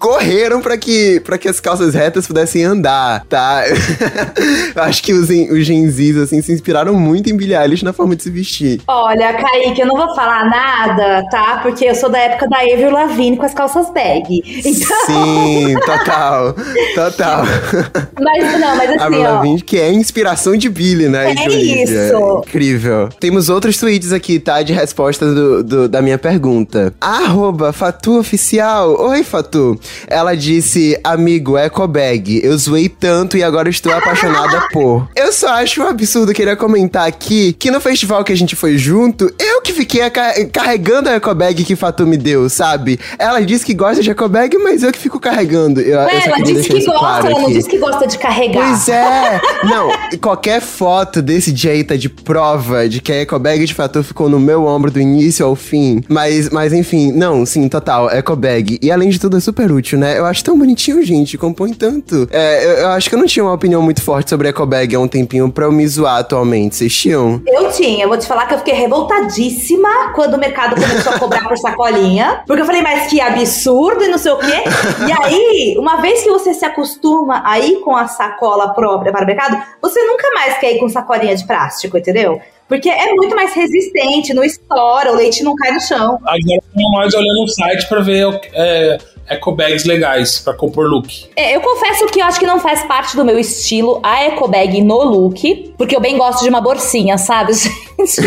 correram 0.05 0.61
pra 0.61 0.77
que, 0.77 1.19
pra 1.21 1.35
que 1.37 1.47
as 1.47 1.59
calças 1.59 1.95
retas 1.95 2.27
pudessem 2.27 2.63
andar, 2.63 3.25
tá? 3.27 3.63
Acho 4.77 5.01
que 5.01 5.11
os, 5.13 5.29
os 5.29 5.65
Gen 5.65 5.89
Zs, 5.89 6.17
assim, 6.17 6.41
se 6.43 6.51
inspiraram 6.51 6.93
muito 6.93 7.27
em 7.29 7.35
Billie 7.35 7.55
Eilish 7.57 7.83
na 7.83 7.91
forma 7.91 8.15
de 8.15 8.21
se 8.21 8.29
vestir. 8.29 8.81
Olha, 8.87 9.33
Kaique, 9.33 9.81
eu 9.81 9.87
não 9.87 9.95
vou 9.97 10.13
falar 10.15 10.47
nada, 10.47 11.25
tá? 11.31 11.59
Porque 11.63 11.85
eu 11.85 11.95
sou 11.95 12.09
da 12.09 12.19
época 12.19 12.47
da 12.47 12.57
Avril 12.59 12.91
Lavigne 12.91 13.35
com 13.35 13.45
as 13.45 13.53
calças 13.55 13.91
bag. 13.91 14.41
Então, 14.45 14.97
Sim, 15.07 15.75
total, 15.85 16.53
total. 16.93 17.43
mas 18.21 18.59
não, 18.59 18.75
mas 18.77 18.89
assim, 18.91 19.15
ó. 19.15 19.33
Lavigne, 19.33 19.61
que 19.61 19.79
é 19.79 19.91
inspiração 19.91 20.55
de 20.55 20.69
Billie, 20.69 21.09
né? 21.09 21.31
É 21.31 21.49
isso. 21.49 22.43
Incrível. 22.47 23.09
Temos 23.19 23.49
outros 23.49 23.77
tweets 23.77 24.11
aqui, 24.13 24.39
tá? 24.39 24.61
De 24.61 24.71
respostas 24.71 25.33
do, 25.33 25.63
do- 25.63 25.89
da 25.89 26.01
minha 26.01 26.17
pergunta. 26.19 26.93
Arroba 27.01 27.73
Fatu 27.73 28.19
Oficial. 28.19 28.95
Oi, 29.09 29.23
Fatu. 29.23 29.79
Ela 30.07 30.35
disse, 30.35 30.99
amigo, 31.03 31.57
ecobag. 31.57 32.41
Eu 32.43 32.57
zoei 32.57 32.89
tanto 32.89 33.37
e 33.37 33.43
agora 33.43 33.69
estou 33.69 33.91
apaixonada 33.93 34.67
por. 34.71 35.07
Eu 35.15 35.31
só 35.31 35.49
acho 35.55 35.81
um 35.81 35.87
absurdo 35.87 36.33
querer 36.33 36.55
comentar 36.57 37.07
aqui 37.07 37.53
que 37.53 37.71
no 37.71 37.79
festival 37.81 38.23
que 38.23 38.31
a 38.31 38.37
gente 38.37 38.55
foi 38.55 38.77
junto, 38.77 39.33
eu 39.39 39.54
que 39.65 39.73
fiquei 39.73 40.01
carregando 40.51 41.09
a 41.09 41.15
ecobag 41.15 41.63
que 41.63 41.75
Fatu 41.75 42.05
me 42.05 42.17
deu, 42.17 42.47
sabe? 42.49 42.99
Ela 43.17 43.41
disse 43.41 43.65
que 43.65 43.73
gosta 43.73 44.03
de 44.03 44.11
ecobag, 44.11 44.55
mas 44.59 44.83
eu 44.83 44.91
que 44.91 44.99
fico 44.99 45.19
carregando. 45.19 45.81
Eu, 45.81 45.97
Ué, 45.97 46.21
ela 46.23 46.39
disse 46.39 46.69
que 46.69 46.85
gosta, 46.85 46.99
claro 46.99 47.27
ela 47.27 47.41
não 47.41 47.51
disse 47.51 47.67
que 47.67 47.77
gosta 47.79 48.05
de 48.05 48.17
carregar. 48.17 48.67
Pois 48.67 48.87
é! 48.87 49.41
Não, 49.65 49.89
qualquer 50.19 50.61
foto 50.61 51.21
desse 51.21 51.51
dia 51.51 51.71
aí 51.71 51.83
tá 51.83 51.95
de 51.95 52.07
prova 52.07 52.87
de 52.87 53.01
que 53.01 53.11
a 53.11 53.21
ecobag 53.21 53.65
de 53.65 53.73
fato 53.73 54.03
ficou 54.03 54.29
no 54.29 54.39
meu 54.39 54.65
ombro 54.65 54.91
do 54.91 54.99
início 54.99 55.43
ao 55.43 55.55
fim. 55.55 56.03
Mas, 56.07 56.49
mas 56.49 56.71
enfim, 56.71 57.11
não, 57.11 57.45
sim, 57.45 57.67
total, 57.67 58.11
ecobag. 58.11 58.77
E 58.79 58.91
além 58.91 59.09
de 59.09 59.19
tudo, 59.19 59.37
é 59.37 59.39
super 59.39 59.71
útil, 59.71 59.97
né? 59.97 60.19
Eu 60.19 60.25
acho 60.25 60.43
tão 60.43 60.57
bonitinho, 60.57 61.03
gente, 61.03 61.37
compõe 61.37 61.73
tanto. 61.73 62.27
É, 62.31 62.65
eu, 62.65 62.69
eu 62.79 62.87
acho 62.89 63.09
que 63.09 63.15
eu 63.15 63.19
não 63.19 63.25
tinha 63.25 63.43
uma 63.43 63.53
opinião 63.53 63.81
muito 63.81 64.03
forte 64.03 64.29
sobre 64.29 64.49
ecobag 64.49 64.95
há 64.95 64.99
um 64.99 65.07
tempinho 65.07 65.49
pra 65.51 65.65
eu 65.65 65.71
me 65.71 65.87
zoar 65.87 66.17
atualmente. 66.17 66.75
Vocês 66.75 66.93
tinham? 66.93 67.41
Eu 67.47 67.71
tinha, 67.71 68.03
eu 68.03 68.09
vou 68.09 68.17
te 68.17 68.27
falar 68.27 68.45
que 68.45 68.53
eu 68.53 68.59
fiquei 68.59 68.75
revoltadíssima 68.75 69.54
quando 70.13 70.35
o 70.35 70.37
mercado 70.37 70.75
começou 70.75 71.13
a 71.13 71.19
cobrar 71.19 71.47
por 71.47 71.57
sacolinha. 71.57 72.43
Porque 72.45 72.61
eu 72.61 72.65
falei, 72.65 72.81
mas 72.81 73.09
que 73.09 73.19
absurdo 73.19 74.03
e 74.03 74.07
não 74.07 74.17
sei 74.17 74.31
o 74.31 74.37
quê. 74.37 74.63
E 75.07 75.11
aí, 75.11 75.75
uma 75.77 75.97
vez 75.97 76.23
que 76.23 76.29
você 76.29 76.53
se 76.53 76.65
acostuma 76.65 77.43
a 77.45 77.59
ir 77.59 77.81
com 77.81 77.95
a 77.95 78.07
sacola 78.07 78.73
própria 78.73 79.11
para 79.11 79.23
o 79.23 79.27
mercado, 79.27 79.61
você 79.81 80.03
nunca 80.05 80.29
mais 80.33 80.57
quer 80.57 80.73
ir 80.73 80.79
com 80.79 80.89
sacolinha 80.89 81.35
de 81.35 81.45
plástico, 81.45 81.97
entendeu? 81.97 82.39
Porque 82.67 82.89
é 82.89 83.13
muito 83.13 83.35
mais 83.35 83.53
resistente, 83.53 84.33
não 84.33 84.43
estoura, 84.43 85.11
o 85.11 85.15
leite 85.15 85.43
não 85.43 85.55
cai 85.55 85.71
no 85.71 85.79
chão. 85.79 86.17
Agora 86.23 86.37
estamos 86.39 86.91
mais 86.97 87.13
olhando 87.13 87.43
o 87.43 87.47
site 87.47 87.87
pra 87.87 88.01
ver 88.01 88.41
é, 88.53 88.97
ecobags 89.29 89.85
legais 89.85 90.39
pra 90.39 90.53
compor 90.53 90.85
look. 90.85 91.27
É, 91.35 91.55
eu 91.55 91.61
confesso 91.61 92.05
que 92.07 92.21
eu 92.21 92.25
acho 92.25 92.39
que 92.39 92.45
não 92.45 92.59
faz 92.59 92.83
parte 92.83 93.15
do 93.15 93.25
meu 93.25 93.39
estilo 93.39 93.99
a 94.03 94.23
eco 94.23 94.47
bag 94.47 94.81
no 94.81 95.03
look, 95.03 95.73
porque 95.77 95.95
eu 95.95 95.99
bem 95.99 96.17
gosto 96.17 96.43
de 96.43 96.49
uma 96.49 96.61
bolsinha, 96.61 97.17
sabe, 97.17 97.53
gente? 97.53 98.21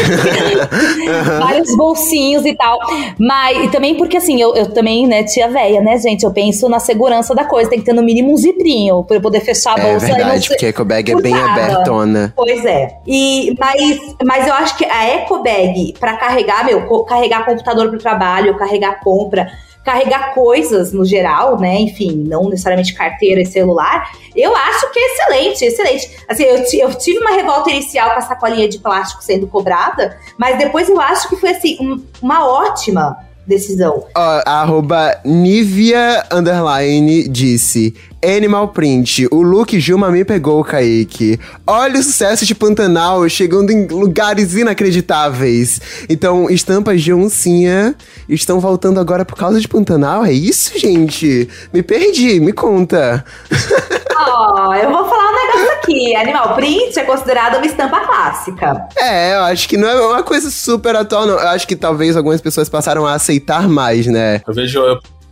Vários 1.38 1.76
bolsinhos 1.76 2.44
e 2.44 2.54
tal. 2.54 2.78
Mas 3.18 3.64
e 3.64 3.68
também 3.68 3.94
porque 3.96 4.16
assim, 4.16 4.40
eu, 4.40 4.54
eu 4.54 4.72
também, 4.72 5.06
né, 5.06 5.22
tia 5.24 5.48
véia, 5.48 5.80
né, 5.80 5.96
gente? 5.98 6.24
Eu 6.24 6.32
penso 6.32 6.68
na 6.68 6.80
segurança 6.80 7.34
da 7.34 7.44
coisa, 7.44 7.70
tem 7.70 7.78
que 7.78 7.84
ter 7.84 7.92
no 7.92 8.02
mínimo 8.02 8.32
um 8.32 8.36
ziprinho 8.36 9.04
pra 9.04 9.16
eu 9.16 9.20
poder 9.20 9.40
fechar 9.40 9.78
a 9.78 9.80
É 9.80 9.90
bolsa 9.90 10.08
não 10.08 10.16
verdade, 10.16 10.42
ser 10.42 10.48
porque 10.48 10.66
a 10.66 10.68
ecobag 10.70 11.12
é 11.12 11.16
bem 11.20 11.34
abertona. 11.34 12.32
Pois 12.34 12.64
é. 12.64 12.96
E, 13.06 13.54
mas, 13.58 13.98
mas 14.24 14.46
eu 14.46 14.54
acho 14.54 14.76
que 14.76 14.84
a 14.84 15.04
eco 15.04 15.42
bag 15.42 15.94
pra 15.98 16.16
carregar, 16.16 16.64
meu, 16.64 17.04
carregar 17.04 17.44
computador 17.44 17.88
pro 17.88 17.98
trabalho, 17.98 18.56
carregar 18.56 19.00
compra, 19.00 19.48
carregar 19.88 20.34
coisas 20.34 20.92
no 20.92 21.02
geral, 21.02 21.58
né? 21.58 21.80
Enfim, 21.80 22.22
não 22.28 22.50
necessariamente 22.50 22.92
carteira 22.92 23.40
e 23.40 23.46
celular. 23.46 24.12
Eu 24.36 24.54
acho 24.54 24.92
que 24.92 24.98
é 24.98 25.06
excelente, 25.14 25.64
excelente. 25.64 26.10
Assim, 26.28 26.42
eu, 26.42 26.58
eu 26.88 26.94
tive 26.94 27.18
uma 27.20 27.30
revolta 27.30 27.70
inicial 27.70 28.10
com 28.10 28.18
a 28.18 28.20
sacolinha 28.20 28.68
de 28.68 28.78
plástico 28.78 29.24
sendo 29.24 29.46
cobrada, 29.46 30.18
mas 30.36 30.58
depois 30.58 30.90
eu 30.90 31.00
acho 31.00 31.26
que 31.30 31.36
foi 31.36 31.50
assim 31.52 31.78
um- 31.80 32.04
uma 32.20 32.46
ótima 32.46 33.16
decisão. 33.46 34.04
Ó, 34.14 34.42
arroba 34.44 35.18
Nivea 35.24 36.22
Underline 36.30 37.26
disse 37.28 37.94
Animal 38.24 38.68
Print, 38.68 39.28
o 39.30 39.42
look 39.42 39.78
Gilma 39.78 40.10
me 40.10 40.24
pegou, 40.24 40.64
Kaique. 40.64 41.38
Olha 41.64 42.00
o 42.00 42.02
sucesso 42.02 42.44
de 42.44 42.52
Pantanal 42.52 43.28
chegando 43.28 43.70
em 43.70 43.86
lugares 43.86 44.54
inacreditáveis. 44.54 45.80
Então, 46.08 46.50
estampas 46.50 47.00
de 47.00 47.12
oncinha 47.12 47.94
estão 48.28 48.58
voltando 48.58 48.98
agora 48.98 49.24
por 49.24 49.36
causa 49.36 49.60
de 49.60 49.68
Pantanal? 49.68 50.24
É 50.24 50.32
isso, 50.32 50.76
gente? 50.76 51.48
Me 51.72 51.80
perdi, 51.80 52.40
me 52.40 52.52
conta. 52.52 53.24
Ó, 54.18 54.74
eu 54.74 54.90
vou 54.90 55.08
falar 55.08 55.30
um 55.30 55.46
negócio 55.46 55.72
aqui. 55.78 56.16
Animal 56.16 56.56
print 56.56 56.98
é 56.98 57.04
considerado 57.04 57.56
uma 57.56 57.66
estampa 57.66 58.00
clássica. 58.00 58.88
É, 58.96 59.34
eu 59.34 59.42
acho 59.42 59.68
que 59.68 59.76
não 59.76 59.88
é 59.88 59.94
uma 59.94 60.22
coisa 60.24 60.50
super 60.50 60.96
atual, 60.96 61.24
não. 61.24 61.34
Eu 61.34 61.48
acho 61.48 61.68
que 61.68 61.76
talvez 61.76 62.16
algumas 62.16 62.40
pessoas 62.40 62.68
passaram 62.68 63.06
a 63.06 63.14
aceitar 63.14 63.68
mais, 63.68 64.06
né? 64.08 64.42
Eu 64.46 64.52
vejo 64.52 64.82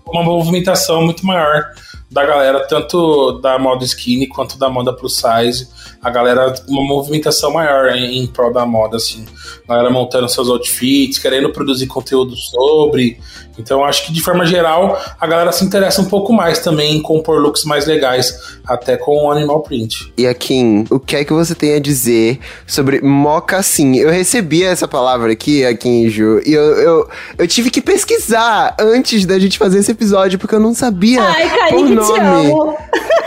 uma 0.07 0.23
movimentação 0.23 1.03
muito 1.03 1.27
maior 1.27 1.65
da 2.11 2.25
galera, 2.25 2.61
tanto 2.67 3.41
da 3.41 3.59
moda 3.59 3.85
skinny 3.85 4.29
quanto 4.29 4.59
da 4.59 4.69
moda 4.69 4.93
plus 4.93 5.17
size. 5.17 5.69
A 6.01 6.09
galera, 6.09 6.55
uma 6.69 6.83
movimentação 6.83 7.53
maior 7.53 7.89
em, 7.97 8.19
em 8.19 8.27
prol 8.27 8.53
da 8.53 8.65
moda, 8.65 8.97
assim. 8.97 9.25
A 9.69 9.75
galera 9.75 9.91
montando 9.91 10.29
seus 10.29 10.49
outfits, 10.49 11.19
querendo 11.19 11.53
produzir 11.53 11.87
conteúdo 11.87 12.37
sobre. 12.37 13.19
Então, 13.59 13.85
acho 13.85 14.07
que 14.07 14.13
de 14.13 14.21
forma 14.21 14.45
geral, 14.45 15.01
a 15.19 15.27
galera 15.27 15.51
se 15.51 15.65
interessa 15.65 16.01
um 16.01 16.05
pouco 16.05 16.33
mais 16.33 16.59
também 16.59 16.95
em 16.95 17.03
compor 17.03 17.41
looks 17.41 17.65
mais 17.65 17.87
legais, 17.87 18.59
até 18.67 18.97
com 18.97 19.25
o 19.25 19.31
animal 19.31 19.63
print. 19.63 20.13
E 20.17 20.27
Akin, 20.27 20.85
o 20.91 21.01
que 21.01 21.17
é 21.17 21.25
que 21.25 21.33
você 21.33 21.55
tem 21.55 21.75
a 21.75 21.81
dizer 21.81 22.39
sobre 22.67 23.01
mocassim? 23.01 23.97
Eu 23.97 24.11
recebi 24.11 24.63
essa 24.63 24.87
palavra 24.87 25.33
aqui, 25.33 25.65
Akin 25.65 26.05
e 26.05 26.11
Ju, 26.11 26.41
e 26.45 26.53
eu, 26.53 26.63
eu, 26.63 27.09
eu 27.39 27.49
tive 27.49 27.71
que 27.71 27.81
pesquisar 27.81 28.77
antes 28.79 29.25
da 29.25 29.39
gente 29.39 29.59
fazer 29.59 29.79
esse 29.79 29.91
episódio, 29.91 30.39
porque 30.39 30.55
eu 30.55 30.61
não 30.61 30.75
sabia 30.75 31.23
Ai, 31.23 31.49
por 31.71 31.89
Kaique, 31.89 31.96
nome. 31.97 32.21
amo. 32.21 32.77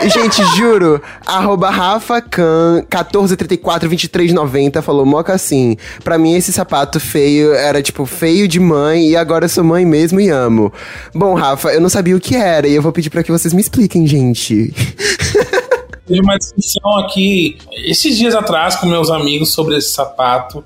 Gente, 0.02 0.42
juro, 0.56 1.00
arroba 1.26 1.68
RafaCan 1.68 2.86
14342390 2.88 4.80
falou 4.80 5.04
mocassim. 5.04 5.76
Pra 6.02 6.16
mim, 6.16 6.34
esse 6.34 6.52
sapato 6.52 6.98
feio 6.98 7.52
era, 7.52 7.82
tipo, 7.82 8.06
feio 8.06 8.48
de 8.48 8.58
mãe 8.58 9.08
e 9.10 9.16
agora 9.16 9.44
eu 9.44 9.48
sou 9.48 9.62
mãe 9.62 9.84
mesmo 9.84 10.18
e 10.18 10.30
amo. 10.30 10.72
Bom, 11.14 11.34
Rafa, 11.34 11.68
eu 11.68 11.82
não 11.82 11.90
sabia 11.90 12.16
o 12.16 12.20
que 12.20 12.34
era 12.34 12.66
e 12.66 12.74
eu 12.74 12.80
vou 12.80 12.92
pedir 12.92 13.10
pra 13.10 13.22
que 13.22 13.30
vocês 13.30 13.52
me 13.52 13.60
expliquem, 13.60 14.06
gente. 14.06 14.72
Teve 16.06 16.22
uma 16.22 16.38
discussão 16.38 16.98
aqui 16.98 17.58
esses 17.84 18.16
dias 18.16 18.34
atrás 18.34 18.76
com 18.76 18.86
meus 18.86 19.10
amigos 19.10 19.52
sobre 19.52 19.76
esse 19.76 19.90
sapato, 19.90 20.64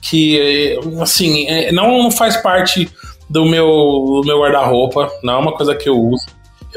que, 0.00 0.38
eh, 0.38 1.02
assim, 1.02 1.46
eh, 1.46 1.72
não 1.72 2.10
faz 2.10 2.36
parte 2.36 2.88
do 3.28 3.44
meu, 3.44 3.66
do 3.66 4.22
meu 4.24 4.40
guarda-roupa, 4.40 5.10
não 5.22 5.34
é 5.34 5.36
uma 5.36 5.52
coisa 5.52 5.74
que 5.74 5.88
eu 5.88 5.96
uso. 5.96 6.24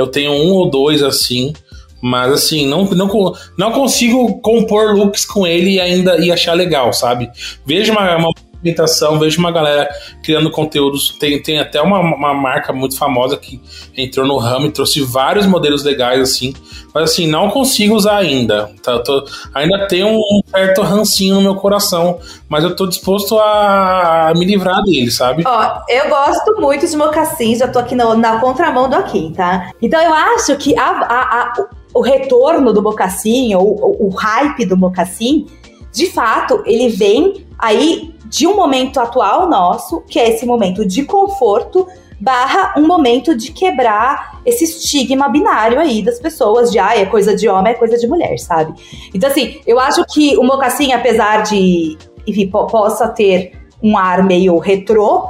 Eu 0.02 0.08
tenho 0.08 0.32
um 0.32 0.52
ou 0.54 0.70
dois 0.70 1.04
assim, 1.04 1.54
mas 2.02 2.32
assim, 2.32 2.68
não, 2.68 2.86
não, 2.86 3.34
não 3.58 3.72
consigo 3.72 4.42
compor 4.42 4.96
looks 4.96 5.24
com 5.24 5.46
ele 5.46 5.76
e 5.76 5.80
ainda 5.80 6.18
e 6.18 6.32
achar 6.32 6.54
legal, 6.54 6.92
sabe? 6.92 7.30
Vejo 7.66 7.92
uma, 7.92 8.18
uma 8.18 8.34
movimentação, 8.62 9.20
vejo 9.20 9.40
uma 9.40 9.52
galera 9.52 9.90
criando 10.24 10.50
conteúdos. 10.52 11.10
Tem, 11.20 11.42
tem 11.42 11.60
até 11.60 11.82
uma, 11.82 12.00
uma 12.00 12.34
marca 12.34 12.72
muito 12.72 12.98
famosa 12.98 13.36
que 13.36 13.60
entrou 13.98 14.26
no 14.26 14.38
ramo 14.38 14.68
e 14.68 14.72
trouxe 14.72 15.02
vários 15.02 15.46
modelos 15.46 15.84
legais, 15.84 16.22
assim. 16.22 16.54
Mas 16.94 17.12
assim, 17.12 17.28
não 17.28 17.50
consigo 17.50 17.96
usar 17.96 18.18
ainda. 18.18 18.72
Tá, 18.84 19.00
tô, 19.00 19.26
ainda 19.54 19.88
tem 19.88 20.04
um 20.04 20.22
certo 20.50 20.82
rancinho 20.82 21.36
no 21.36 21.42
meu 21.42 21.56
coração, 21.56 22.20
mas 22.48 22.64
eu 22.64 22.76
tô 22.76 22.86
disposto 22.86 23.38
a, 23.40 24.32
me 24.36 24.46
livrar 24.46 24.82
dele, 24.84 25.10
sabe? 25.10 25.44
Ó, 25.46 25.82
eu 25.90 26.10
gosto 26.10 26.62
muito 26.62 26.88
de 26.88 26.96
mocassins, 26.96 27.60
já 27.60 27.68
tô 27.68 27.80
aqui 27.80 27.96
no, 27.96 28.16
na 28.16 28.40
contramão 28.40 28.90
do 28.90 28.96
Akin, 28.96 29.34
tá? 29.34 29.72
Então 29.82 30.02
eu 30.02 30.14
acho 30.14 30.56
que 30.58 30.78
a, 30.78 30.90
a, 30.90 31.22
a, 31.42 31.54
o 31.94 32.02
retorno 32.02 32.74
do 32.74 32.82
mocassim, 32.82 33.56
ou 33.56 33.68
o, 33.68 34.08
o 34.08 34.10
hype 34.10 34.66
do 34.66 34.78
mocassim, 34.78 35.48
de 35.94 36.08
fato, 36.08 36.62
ele 36.66 36.90
vem 36.90 37.46
aí 37.58 38.11
de 38.32 38.48
um 38.48 38.56
momento 38.56 38.98
atual 38.98 39.50
nosso, 39.50 40.02
que 40.08 40.18
é 40.18 40.30
esse 40.30 40.46
momento 40.46 40.86
de 40.86 41.04
conforto, 41.04 41.86
barra 42.18 42.74
um 42.78 42.88
momento 42.88 43.36
de 43.36 43.52
quebrar 43.52 44.40
esse 44.46 44.64
estigma 44.64 45.28
binário 45.28 45.78
aí 45.78 46.02
das 46.02 46.18
pessoas 46.18 46.72
de 46.72 46.80
ah, 46.80 46.98
é 46.98 47.06
coisa 47.06 47.36
de 47.36 47.50
homem, 47.50 47.74
é 47.74 47.76
coisa 47.76 47.98
de 47.98 48.08
mulher, 48.08 48.40
sabe? 48.40 48.74
Então, 49.14 49.30
assim, 49.30 49.60
eu 49.68 49.78
acho 49.80 50.06
que 50.06 50.38
o 50.38 50.44
mocassim, 50.44 50.94
apesar 50.94 51.44
de, 51.44 51.98
enfim, 52.26 52.48
possa 52.48 53.10
ter 53.10 53.52
um 53.84 53.98
ar 53.98 54.24
meio 54.24 54.58
retrô, 54.60 55.28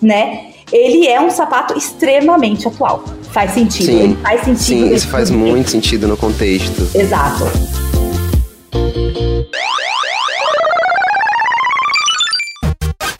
né? 0.00 0.52
Ele 0.70 1.08
é 1.08 1.20
um 1.20 1.30
sapato 1.30 1.76
extremamente 1.76 2.68
atual. 2.68 3.02
Faz 3.32 3.50
sentido. 3.50 3.86
Sim, 3.86 4.00
ele 4.00 4.16
faz 4.16 4.40
sentido. 4.42 4.86
Sim, 4.86 4.94
isso 4.94 5.08
faz 5.08 5.30
muito 5.30 5.70
sentido 5.70 6.06
no 6.06 6.16
contexto. 6.16 6.88
Exato. 6.94 7.44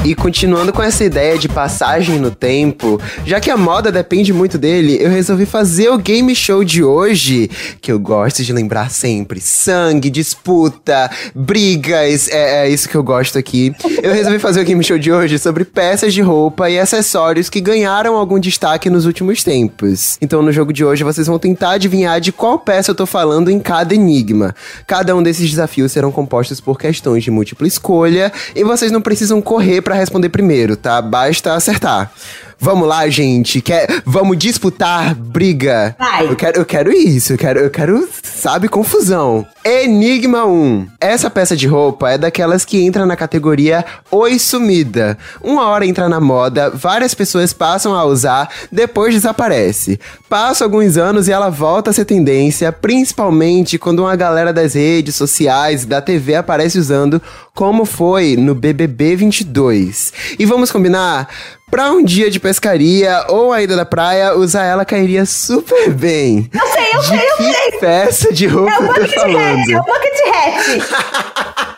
E 0.08 0.14
continuando 0.14 0.72
com 0.72 0.82
essa 0.82 1.04
ideia 1.04 1.36
de 1.36 1.50
passagem 1.50 2.18
no 2.18 2.30
tempo, 2.30 2.98
já 3.26 3.38
que 3.40 3.50
a 3.50 3.58
moda 3.58 3.92
depende 3.92 4.32
muito 4.32 4.56
dele, 4.56 4.96
eu 4.98 5.10
resolvi 5.10 5.44
fazer 5.44 5.90
o 5.90 5.98
game 5.98 6.34
show 6.34 6.64
de 6.64 6.82
hoje, 6.82 7.50
que 7.78 7.92
eu 7.92 7.98
gosto 7.98 8.42
de 8.42 8.50
lembrar 8.50 8.90
sempre: 8.90 9.38
sangue, 9.38 10.08
disputa, 10.08 11.10
brigas, 11.34 12.26
é, 12.30 12.64
é 12.64 12.70
isso 12.70 12.88
que 12.88 12.94
eu 12.94 13.02
gosto 13.02 13.36
aqui. 13.36 13.74
Eu 14.02 14.14
resolvi 14.14 14.38
fazer 14.38 14.62
o 14.62 14.64
game 14.64 14.82
show 14.82 14.98
de 14.98 15.12
hoje 15.12 15.38
sobre 15.38 15.62
peças 15.62 16.14
de 16.14 16.22
roupa 16.22 16.70
e 16.70 16.78
acessórios 16.78 17.50
que 17.50 17.60
ganharam 17.60 18.16
algum 18.16 18.40
destaque 18.40 18.88
nos 18.88 19.04
últimos 19.04 19.44
tempos. 19.44 20.16
Então, 20.22 20.40
no 20.40 20.50
jogo 20.50 20.72
de 20.72 20.86
hoje, 20.86 21.04
vocês 21.04 21.26
vão 21.26 21.38
tentar 21.38 21.72
adivinhar 21.72 22.18
de 22.18 22.32
qual 22.32 22.58
peça 22.58 22.92
eu 22.92 22.94
tô 22.94 23.04
falando 23.04 23.50
em 23.50 23.60
cada 23.60 23.94
enigma. 23.94 24.54
Cada 24.86 25.14
um 25.14 25.22
desses 25.22 25.50
desafios 25.50 25.92
serão 25.92 26.10
compostos 26.10 26.62
por 26.62 26.78
questões 26.78 27.22
de 27.22 27.30
múltipla 27.30 27.68
escolha 27.68 28.32
e 28.56 28.64
vocês 28.64 28.90
não 28.90 29.02
precisam 29.02 29.42
correr 29.42 29.82
para 29.82 29.97
responder 29.98 30.28
primeiro, 30.28 30.76
tá? 30.76 31.00
Basta 31.02 31.54
acertar. 31.54 32.12
Vamos 32.60 32.88
lá, 32.88 33.08
gente. 33.08 33.60
Quer, 33.60 34.02
vamos 34.04 34.36
disputar 34.36 35.14
briga. 35.14 35.94
Vai. 35.98 36.26
Eu 36.26 36.36
quero, 36.36 36.58
eu 36.58 36.66
quero 36.66 36.92
isso. 36.92 37.34
Eu 37.34 37.38
quero, 37.38 37.60
eu 37.60 37.70
quero, 37.70 38.08
sabe, 38.22 38.68
confusão. 38.68 39.46
Enigma 39.64 40.44
1. 40.44 40.88
Essa 41.00 41.30
peça 41.30 41.56
de 41.56 41.66
roupa 41.66 42.10
é 42.10 42.18
daquelas 42.18 42.64
que 42.64 42.82
entra 42.82 43.06
na 43.06 43.14
categoria 43.16 43.84
Oi 44.10 44.38
Sumida. 44.38 45.16
Uma 45.42 45.66
hora 45.66 45.86
entra 45.86 46.08
na 46.08 46.20
moda, 46.20 46.70
várias 46.70 47.14
pessoas 47.14 47.52
passam 47.52 47.94
a 47.94 48.04
usar, 48.04 48.48
depois 48.72 49.14
desaparece. 49.14 50.00
Passa 50.28 50.64
alguns 50.64 50.96
anos 50.96 51.28
e 51.28 51.32
ela 51.32 51.50
volta 51.50 51.90
a 51.90 51.92
ser 51.92 52.06
tendência, 52.06 52.72
principalmente 52.72 53.78
quando 53.78 54.00
uma 54.00 54.16
galera 54.16 54.52
das 54.52 54.74
redes 54.74 55.14
sociais 55.14 55.82
e 55.82 55.86
da 55.86 56.00
TV 56.00 56.34
aparece 56.34 56.78
usando, 56.78 57.20
como 57.54 57.84
foi 57.84 58.36
no 58.36 58.54
BBB 58.54 59.16
22. 59.16 60.12
E 60.38 60.46
vamos 60.46 60.72
combinar? 60.72 61.28
Pra 61.70 61.90
um 61.92 62.02
dia 62.02 62.30
de 62.30 62.40
pescaria 62.40 63.26
ou 63.28 63.52
a 63.52 63.62
ida 63.62 63.76
da 63.76 63.84
praia, 63.84 64.34
usar 64.34 64.64
ela 64.64 64.84
cairia 64.84 65.26
super 65.26 65.90
bem. 65.90 66.50
Eu 66.52 66.66
sei, 66.66 66.86
eu 66.94 67.00
de 67.00 67.06
sei, 67.08 67.18
eu 67.30 67.36
que 67.36 67.52
sei. 67.70 67.78
peça 67.78 68.32
de 68.32 68.46
roupa 68.46 68.72
É 68.72 68.78
o 68.78 68.86
bucket 68.86 69.04
hat, 69.04 69.14
falando? 69.14 69.70
é 69.70 69.78
o 69.78 69.82
bucket 69.84 70.20
hat. 70.34 71.77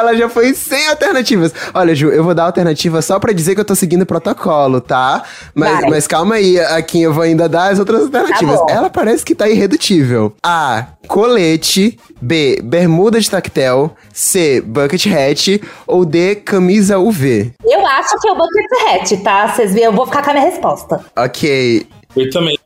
Ela 0.00 0.16
já 0.16 0.28
foi 0.30 0.54
sem 0.54 0.88
alternativas. 0.88 1.52
Olha, 1.74 1.94
Ju, 1.94 2.08
eu 2.08 2.24
vou 2.24 2.34
dar 2.34 2.44
alternativa 2.44 3.02
só 3.02 3.18
pra 3.18 3.32
dizer 3.32 3.54
que 3.54 3.60
eu 3.60 3.64
tô 3.64 3.74
seguindo 3.74 4.02
o 4.02 4.06
protocolo, 4.06 4.80
tá? 4.80 5.22
Mas, 5.54 5.80
mas 5.88 6.06
calma 6.06 6.36
aí, 6.36 6.58
aqui 6.58 7.02
eu 7.02 7.12
vou 7.12 7.22
ainda 7.22 7.48
dar 7.48 7.70
as 7.70 7.78
outras 7.78 8.02
alternativas. 8.02 8.58
Tá. 8.60 8.72
Ela 8.72 8.88
parece 8.90 9.24
que 9.24 9.34
tá 9.34 9.48
irredutível. 9.48 10.34
A. 10.42 10.86
Colete. 11.06 11.98
B. 12.20 12.60
Bermuda 12.62 13.20
de 13.20 13.30
tactel. 13.30 13.94
C. 14.12 14.62
Bucket 14.62 15.06
hat. 15.06 15.60
Ou 15.86 16.04
D. 16.04 16.36
Camisa 16.36 16.98
UV. 16.98 17.52
Eu 17.62 17.86
acho 17.86 18.18
que 18.18 18.28
é 18.28 18.32
o 18.32 18.36
bucket 18.36 19.02
hat, 19.02 19.16
tá? 19.18 19.48
Vocês 19.48 19.74
veem, 19.74 19.84
eu 19.84 19.92
vou 19.92 20.06
ficar 20.06 20.22
com 20.22 20.30
a 20.30 20.32
minha 20.32 20.46
resposta. 20.46 21.04
Ok. 21.16 21.86
Eu 22.16 22.28
também. 22.30 22.58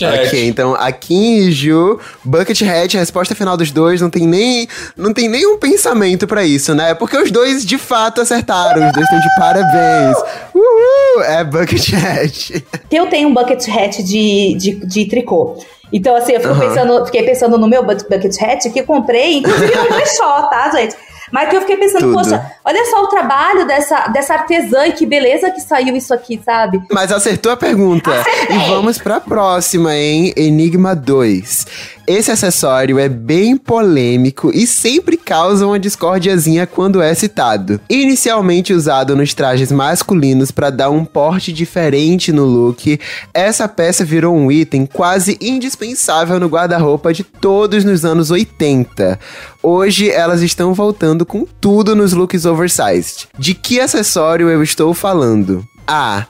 Ok, 0.00 0.46
então 0.46 0.74
aqui 0.74 1.14
em 1.14 1.50
Ju, 1.50 1.98
Bucket 2.24 2.62
Hat, 2.62 2.96
a 2.96 3.00
resposta 3.00 3.34
final 3.34 3.56
dos 3.56 3.70
dois, 3.72 4.00
não 4.00 4.08
tem 4.10 4.26
nem 4.26 4.68
não 4.96 5.12
tem 5.12 5.28
nenhum 5.28 5.58
pensamento 5.58 6.26
pra 6.26 6.44
isso, 6.44 6.74
né? 6.74 6.94
Porque 6.94 7.16
os 7.16 7.30
dois 7.30 7.64
de 7.64 7.76
fato 7.78 8.20
acertaram, 8.20 8.86
os 8.86 8.92
dois 8.92 9.04
estão 9.04 9.18
de 9.20 9.28
parabéns. 9.36 10.16
Uhul! 10.54 11.22
É 11.24 11.42
Bucket 11.44 11.92
Hat. 11.94 12.64
Eu 12.90 13.06
tenho 13.08 13.28
um 13.28 13.34
bucket 13.34 13.66
hat 13.68 14.02
de, 14.02 14.54
de, 14.56 14.86
de 14.86 15.04
tricô. 15.06 15.56
Então, 15.92 16.14
assim, 16.16 16.32
eu 16.32 16.40
fico 16.40 16.52
Aham. 16.52 16.68
pensando, 16.68 17.06
fiquei 17.06 17.22
pensando 17.22 17.58
no 17.58 17.66
meu 17.66 17.82
bu- 17.82 17.94
bucket 18.08 18.40
hat 18.42 18.70
que 18.70 18.80
eu 18.80 18.84
comprei, 18.84 19.38
inclusive 19.38 19.74
no 19.74 19.88
brechó, 19.88 20.42
tá, 20.42 20.70
gente? 20.74 20.94
Mas 21.30 21.48
que 21.48 21.56
eu 21.56 21.60
fiquei 21.60 21.76
pensando, 21.76 22.02
Tudo. 22.02 22.14
poxa, 22.14 22.52
olha 22.64 22.84
só 22.86 23.02
o 23.02 23.06
trabalho 23.08 23.66
dessa, 23.66 24.08
dessa 24.08 24.34
artesã 24.34 24.86
e 24.86 24.92
que 24.92 25.06
beleza 25.06 25.50
que 25.50 25.60
saiu 25.60 25.96
isso 25.96 26.12
aqui, 26.12 26.40
sabe? 26.44 26.80
Mas 26.90 27.12
acertou 27.12 27.52
a 27.52 27.56
pergunta. 27.56 28.10
E 28.50 28.58
vamos 28.70 28.98
pra 28.98 29.20
próxima, 29.20 29.94
hein? 29.94 30.32
Enigma 30.36 30.94
2. 30.94 31.66
Esse 32.08 32.30
acessório 32.30 32.98
é 32.98 33.06
bem 33.06 33.54
polêmico 33.54 34.50
e 34.54 34.66
sempre 34.66 35.14
causa 35.14 35.66
uma 35.66 35.78
discórdiazinha 35.78 36.66
quando 36.66 37.02
é 37.02 37.12
citado. 37.12 37.78
Inicialmente 37.86 38.72
usado 38.72 39.14
nos 39.14 39.34
trajes 39.34 39.70
masculinos 39.70 40.50
para 40.50 40.70
dar 40.70 40.88
um 40.88 41.04
porte 41.04 41.52
diferente 41.52 42.32
no 42.32 42.46
look, 42.46 42.98
essa 43.34 43.68
peça 43.68 44.06
virou 44.06 44.34
um 44.34 44.50
item 44.50 44.86
quase 44.86 45.36
indispensável 45.38 46.40
no 46.40 46.46
guarda-roupa 46.46 47.12
de 47.12 47.22
todos 47.22 47.84
nos 47.84 48.06
anos 48.06 48.30
80. 48.30 49.20
Hoje 49.62 50.10
elas 50.10 50.40
estão 50.40 50.72
voltando 50.72 51.26
com 51.26 51.46
tudo 51.60 51.94
nos 51.94 52.14
looks 52.14 52.46
oversized. 52.46 53.28
De 53.38 53.52
que 53.52 53.80
acessório 53.80 54.48
eu 54.48 54.62
estou 54.62 54.94
falando? 54.94 55.62
A. 55.86 56.24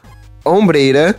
Ombreira. 0.44 1.14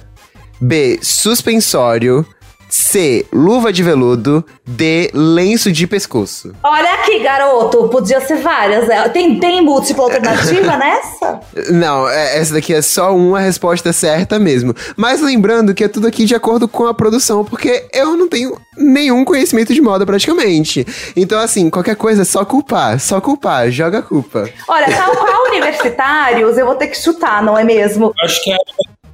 B. 0.60 1.00
Suspensório. 1.02 2.26
C. 2.70 3.26
Luva 3.34 3.74
de 3.74 3.82
veludo. 3.84 4.46
D. 4.66 5.10
Lenço 5.14 5.72
de 5.72 5.88
pescoço. 5.88 6.54
Olha 6.64 6.94
aqui, 6.96 7.20
garoto, 7.20 7.90
podia 7.90 8.22
ser 8.22 8.38
várias. 8.38 8.88
né? 8.88 9.10
Tem, 9.10 9.40
tem 9.40 9.62
múltipla 9.62 10.04
alternativa 10.06 10.76
nessa? 10.78 11.40
Não, 11.72 12.08
é- 12.08 12.38
essa 12.38 12.54
daqui 12.54 12.74
é 12.74 12.82
só 12.82 13.16
uma 13.16 13.40
resposta 13.40 13.92
certa 13.92 14.38
mesmo. 14.40 14.74
Mas 14.96 15.22
lembrando 15.22 15.74
que 15.74 15.84
é 15.84 15.88
tudo 15.88 16.08
aqui 16.08 16.26
de 16.26 16.36
acordo 16.36 16.68
com 16.68 16.86
a 16.86 16.94
produção, 16.94 17.44
porque 17.44 17.88
eu 17.94 18.16
não 18.16 18.28
tenho 18.30 18.56
nenhum 18.78 19.26
conhecimento 19.26 19.74
de 19.74 19.82
moda 19.82 20.06
praticamente. 20.06 20.86
Então, 21.16 21.40
assim, 21.40 21.70
qualquer 21.70 21.96
coisa 21.96 22.22
é 22.22 22.26
só 22.26 22.46
culpar. 22.46 23.00
Só 23.00 23.20
culpar. 23.20 23.70
Joga 23.72 24.00
a 24.00 24.02
culpa. 24.04 24.48
Olha, 24.68 24.88
tal 24.96 25.16
qual 25.16 25.46
universitários, 25.50 26.58
eu 26.58 26.66
vou 26.66 26.76
ter 26.76 26.88
que 26.88 26.98
chutar, 26.98 27.42
não 27.44 27.58
é 27.58 27.64
mesmo? 27.64 28.06
Eu 28.18 28.26
acho 28.26 28.44
que 28.44 28.52
é 28.52 28.58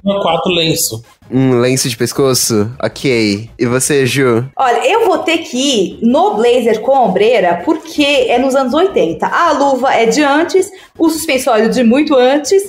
uma 0.06 0.22
quatro 0.22 0.52
lenço. 0.52 1.02
Um 1.30 1.58
lenço 1.58 1.88
de 1.88 1.96
pescoço? 1.96 2.70
Ok. 2.82 3.50
E 3.58 3.66
você, 3.66 4.06
Ju? 4.06 4.48
Olha, 4.56 4.86
eu 4.86 5.04
vou 5.04 5.18
ter 5.18 5.38
que 5.38 5.56
ir 5.56 5.98
no 6.00 6.34
blazer 6.34 6.80
com 6.80 6.92
ombreira, 6.92 7.60
porque 7.64 8.04
é 8.28 8.38
nos 8.38 8.54
anos 8.54 8.72
80. 8.72 9.26
A 9.26 9.52
luva 9.52 9.92
é 9.92 10.06
de 10.06 10.22
antes, 10.22 10.70
o 10.96 11.10
suspensório 11.10 11.68
de 11.68 11.82
muito 11.82 12.14
antes, 12.14 12.62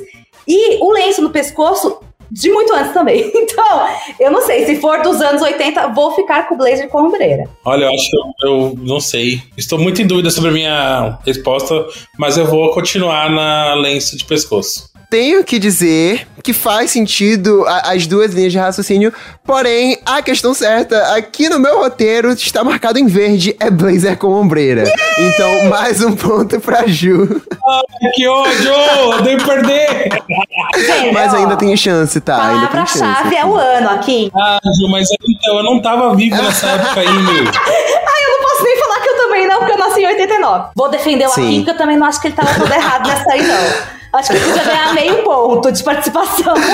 e 0.47 0.77
o 0.81 0.91
lenço 0.91 1.21
no 1.21 1.29
pescoço 1.29 1.99
de 2.31 2.49
muito 2.49 2.73
antes 2.73 2.93
também. 2.93 3.31
Então, 3.57 3.87
eu 4.19 4.31
não 4.31 4.41
sei, 4.41 4.65
se 4.65 4.75
for 4.75 5.01
dos 5.01 5.19
anos 5.21 5.41
80, 5.41 5.87
vou 5.89 6.11
ficar 6.11 6.47
com 6.47 6.55
o 6.55 6.57
blazer 6.57 6.89
com 6.89 7.07
ombreira. 7.07 7.43
Olha, 7.65 7.85
eu 7.85 7.91
acho 7.91 8.09
que 8.09 8.17
eu, 8.17 8.49
eu 8.49 8.75
não 8.77 8.99
sei. 8.99 9.41
Estou 9.57 9.79
muito 9.79 10.01
em 10.01 10.07
dúvida 10.07 10.29
sobre 10.29 10.49
a 10.49 10.53
minha 10.53 11.19
resposta, 11.25 11.85
mas 12.19 12.37
eu 12.37 12.45
vou 12.45 12.71
continuar 12.71 13.29
na 13.29 13.73
lenço 13.75 14.17
de 14.17 14.25
pescoço. 14.25 14.89
Tenho 15.09 15.41
que 15.41 15.57
dizer 15.57 16.27
que 16.43 16.51
faz 16.51 16.91
sentido 16.91 17.63
a- 17.65 17.93
as 17.93 18.05
duas 18.05 18.33
linhas 18.33 18.51
de 18.51 18.57
raciocínio, 18.57 19.13
porém, 19.45 19.97
a 20.05 20.21
questão 20.21 20.53
certa 20.53 21.15
aqui 21.15 21.47
no 21.47 21.57
meu 21.59 21.77
roteiro 21.79 22.29
está 22.31 22.61
marcado 22.61 22.99
em 22.99 23.07
verde, 23.07 23.55
é 23.57 23.69
blazer 23.69 24.17
com 24.17 24.27
ombreira. 24.33 24.83
Então, 25.17 25.69
mais 25.69 26.01
um 26.03 26.13
ponto 26.13 26.59
pra 26.59 26.85
Ju. 26.87 27.41
Ai, 27.65 28.11
que 28.15 28.27
ódio! 28.27 28.69
Eu 29.13 29.21
devo 29.21 29.45
perder! 29.45 30.09
Mas 31.13 31.33
ainda 31.33 31.55
tem 31.55 31.75
chance, 31.77 32.19
tá? 32.19 32.45
Ainda 32.49 32.67
tem 32.67 32.85
chance. 32.85 32.99
Palavra-chave 32.99 33.35
é 33.37 33.45
o 33.45 33.55
ano 33.55 33.89
aqui. 33.91 34.29
Ah, 34.35 34.59
Ju, 34.63 34.89
mas 34.91 35.07
então, 35.25 35.57
eu 35.57 35.63
não 35.63 35.81
tava 35.81 36.13
vivo 36.17 36.35
nessa 36.35 36.67
época 36.67 36.99
aí, 36.99 37.09
meu. 37.13 37.45
Ah, 38.09 38.23
eu 38.23 38.29
não 38.39 38.49
posso 38.49 38.63
nem 38.63 38.77
falar 38.77 39.01
que 39.01 39.09
eu 39.09 39.17
também 39.17 39.47
não, 39.47 39.57
porque 39.59 39.71
eu 39.73 39.77
nasci 39.77 39.99
em 40.01 40.07
89. 40.07 40.69
Vou 40.75 40.89
defender 40.89 41.27
o 41.27 41.29
Sim. 41.29 41.43
Akin, 41.47 41.55
porque 41.59 41.71
eu 41.71 41.77
também 41.77 41.97
não 41.97 42.07
acho 42.07 42.19
que 42.19 42.27
ele 42.27 42.35
tava 42.35 42.53
todo 42.59 42.71
errado 42.73 43.07
nessa 43.07 43.31
aí, 43.31 43.43
não. 43.45 43.96
Acho 44.13 44.31
que 44.31 44.39
podia 44.39 44.63
ganhar 44.63 44.93
meio 44.93 45.23
ponto 45.23 45.71
de 45.71 45.83
participação. 45.83 46.53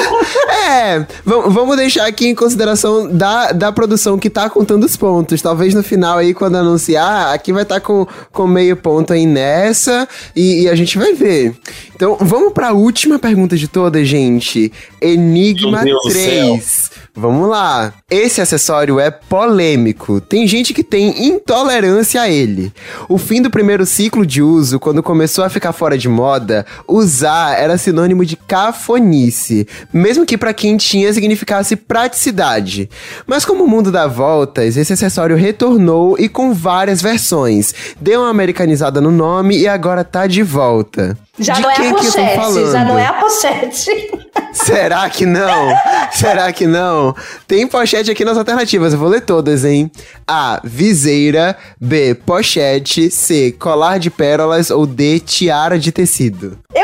É, 0.66 1.06
vamos 1.26 1.76
deixar 1.76 2.06
aqui 2.06 2.28
em 2.28 2.36
consideração 2.36 3.08
da, 3.08 3.52
da 3.52 3.72
produção 3.72 4.18
que 4.18 4.30
tá 4.30 4.50
contando 4.50 4.86
os 4.86 4.96
pontos. 4.96 5.42
Talvez 5.42 5.74
no 5.74 5.84
final 5.84 6.18
aí, 6.18 6.34
quando 6.34 6.56
anunciar, 6.56 7.34
aqui 7.34 7.52
vai 7.52 7.64
estar 7.64 7.76
tá 7.76 7.82
com, 7.82 8.08
com 8.32 8.48
meio 8.48 8.76
ponto 8.78 9.12
aí 9.12 9.26
nessa 9.26 10.08
e, 10.36 10.64
e, 10.64 10.70
a 10.70 10.76
gente 10.76 10.98
vai 10.98 11.14
ver. 11.14 11.54
Então, 11.96 12.18
vamos 12.20 12.54
pra 12.54 12.72
última 12.72 13.20
pergunta 13.20 13.58
de 13.58 13.68
todas, 13.68 14.08
gente. 14.08 14.72
Enigma 15.02 15.84
3. 16.10 16.92
Vamos 17.16 17.48
lá. 17.48 17.94
Esse 18.10 18.42
acessório 18.42 19.00
é 19.00 19.12
polêmico. 19.12 20.20
Tem 20.20 20.48
gente 20.48 20.74
que 20.74 20.84
tem 20.84 21.28
intolerância 21.28 22.20
a 22.20 22.28
ele. 22.28 22.74
O 23.08 23.20
fim 23.20 23.40
do 23.40 23.52
primeiro 23.52 23.86
ciclo 23.86 24.26
de 24.26 24.42
uso, 24.42 24.80
quando 24.80 25.04
começou 25.04 25.44
a 25.44 25.50
ficar 25.50 25.74
fora 25.74 25.96
de 25.96 26.10
moda, 26.10 26.66
usar 26.88 27.60
era 27.60 27.78
sinônimo 27.78 28.26
de 28.26 28.36
cafonice, 28.36 29.68
mesmo 29.94 30.26
que 30.26 30.40
para 30.40 30.56
quem 30.56 30.76
tinha 30.76 31.14
significasse 31.14 31.76
praticidade. 31.76 32.90
Mas 33.28 33.46
como 33.46 33.64
o 33.64 33.68
mundo 33.68 33.92
dá 33.92 34.08
voltas, 34.08 34.76
esse 34.76 34.94
acessório 34.94 35.36
retornou 35.36 36.18
e 36.18 36.28
com 36.28 36.52
várias 36.52 37.00
versões. 37.00 37.76
Deu 38.02 38.22
uma 38.22 38.30
americanizada 38.32 39.00
no 39.00 39.12
nome 39.12 39.56
e 39.56 39.68
agora 39.68 40.04
tá 40.04 40.26
de 40.26 40.42
volta. 40.42 41.16
Já 41.40 41.54
de 41.56 41.62
não 41.62 41.72
é 41.72 41.94
pochete, 41.94 42.72
já 42.72 42.86
não 42.86 43.00
é 43.00 43.06
a 43.08 43.14
pochete. 43.14 43.90
Será 44.54 45.10
que 45.10 45.26
não? 45.26 45.76
Será 46.12 46.54
que 46.54 46.68
não? 46.68 47.16
Tem 47.48 47.66
pochete 47.68 48.12
aqui 48.12 48.24
nas 48.24 48.38
alternativas, 48.38 48.94
eu 48.94 49.00
vou 49.00 49.10
ler 49.10 49.22
todas, 49.22 49.66
hein? 49.66 49.92
A. 50.28 50.62
Viseira. 50.64 51.58
B. 51.82 52.14
Pochete. 52.14 53.10
C. 53.10 53.52
Colar 53.52 53.98
de 53.98 54.12
pérolas. 54.12 54.70
Ou 54.70 54.86
D. 54.86 55.20
Tiara 55.20 55.80
de 55.80 55.92
tecido. 55.92 56.60
Eu 56.74 56.83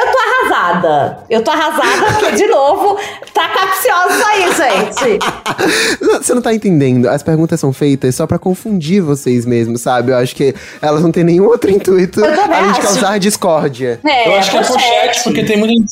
arrasada. 0.69 1.19
Eu 1.29 1.43
tô 1.43 1.51
arrasada 1.51 2.13
porque, 2.13 2.35
de 2.35 2.47
novo, 2.47 2.97
tá 3.33 3.49
capcioso 3.49 4.23
aí, 4.25 4.51
gente. 4.53 5.19
Você 6.21 6.33
não 6.33 6.41
tá 6.41 6.53
entendendo. 6.53 7.07
As 7.07 7.23
perguntas 7.23 7.59
são 7.59 7.73
feitas 7.73 8.15
só 8.15 8.27
para 8.27 8.39
confundir 8.39 9.01
vocês 9.01 9.45
mesmos, 9.45 9.81
sabe? 9.81 10.11
Eu 10.11 10.17
acho 10.17 10.35
que 10.35 10.53
elas 10.81 11.01
não 11.01 11.11
têm 11.11 11.23
nenhum 11.23 11.45
outro 11.45 11.69
intuito 11.69 12.23
além 12.23 12.71
de 12.73 12.81
causar 12.81 13.19
discórdia. 13.19 13.99
É, 14.05 14.27
eu 14.27 14.35
acho 14.35 14.51
que 14.51 14.57
é 14.57 14.63
pochete, 14.63 15.23
porque 15.23 15.43
tem 15.43 15.57
muita 15.57 15.85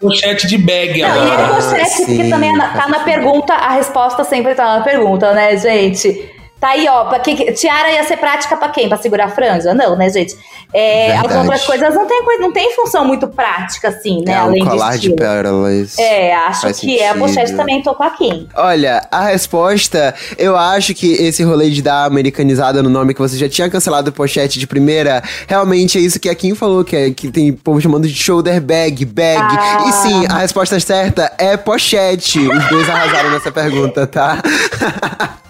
pochete 0.00 0.46
de 0.46 0.58
bag 0.58 1.00
Não, 1.00 1.08
agora. 1.08 1.26
e 1.26 1.44
é 1.44 1.54
pochete, 1.54 1.90
Sim. 1.90 2.04
porque 2.06 2.30
também 2.30 2.56
tá 2.58 2.86
na 2.88 3.00
pergunta, 3.00 3.54
a 3.54 3.72
resposta 3.72 4.24
sempre 4.24 4.54
tá 4.54 4.78
na 4.78 4.84
pergunta, 4.84 5.32
né, 5.32 5.56
gente? 5.56 6.35
Tá 6.66 6.72
aí, 6.72 6.88
ó, 6.88 7.04
pra 7.04 7.20
que, 7.20 7.52
tiara 7.52 7.92
ia 7.92 8.02
ser 8.02 8.16
prática 8.16 8.56
pra 8.56 8.70
quem? 8.70 8.88
Pra 8.88 8.98
segurar 8.98 9.26
a 9.26 9.28
franja? 9.28 9.72
Não, 9.72 9.94
né, 9.94 10.10
gente? 10.10 10.36
É, 10.74 11.16
as 11.16 11.32
outras 11.32 11.64
coisas 11.64 11.94
não 11.94 12.08
tem, 12.08 12.20
não 12.40 12.52
tem 12.52 12.74
função 12.74 13.04
muito 13.04 13.28
prática, 13.28 13.86
assim, 13.86 14.24
né? 14.24 14.32
É, 14.32 14.36
além 14.38 14.64
um 14.64 14.66
colar 14.66 14.98
de, 14.98 15.10
de 15.10 15.14
pérolas. 15.14 15.96
É, 15.96 16.34
acho 16.34 16.66
que 16.66 16.74
sentido. 16.74 17.02
é 17.02 17.08
a 17.10 17.14
pochete 17.14 17.54
também 17.54 17.80
tô 17.82 17.94
com 17.94 18.02
a 18.02 18.10
Kim. 18.10 18.48
Olha, 18.52 19.00
a 19.12 19.26
resposta, 19.26 20.12
eu 20.36 20.56
acho 20.56 20.92
que 20.92 21.12
esse 21.12 21.44
rolê 21.44 21.70
de 21.70 21.80
dar 21.82 22.04
americanizada 22.04 22.82
no 22.82 22.90
nome 22.90 23.14
que 23.14 23.20
você 23.20 23.36
já 23.36 23.48
tinha 23.48 23.70
cancelado 23.70 24.10
pochete 24.10 24.58
de 24.58 24.66
primeira, 24.66 25.22
realmente 25.46 25.98
é 25.98 26.00
isso 26.00 26.18
que 26.18 26.28
a 26.28 26.34
Kim 26.34 26.56
falou, 26.56 26.82
que, 26.82 26.96
é, 26.96 27.10
que 27.12 27.30
tem 27.30 27.52
povo 27.52 27.80
chamando 27.80 28.08
de 28.08 28.14
shoulder 28.14 28.60
bag, 28.60 29.04
bag. 29.04 29.40
Ah. 29.40 29.84
E 29.86 29.92
sim, 29.92 30.26
a 30.28 30.38
resposta 30.38 30.80
certa 30.80 31.32
é 31.38 31.56
pochete. 31.56 32.40
Os 32.40 32.68
dois 32.68 32.90
arrasaram 32.90 33.30
nessa 33.30 33.52
pergunta, 33.52 34.04
tá? 34.04 34.42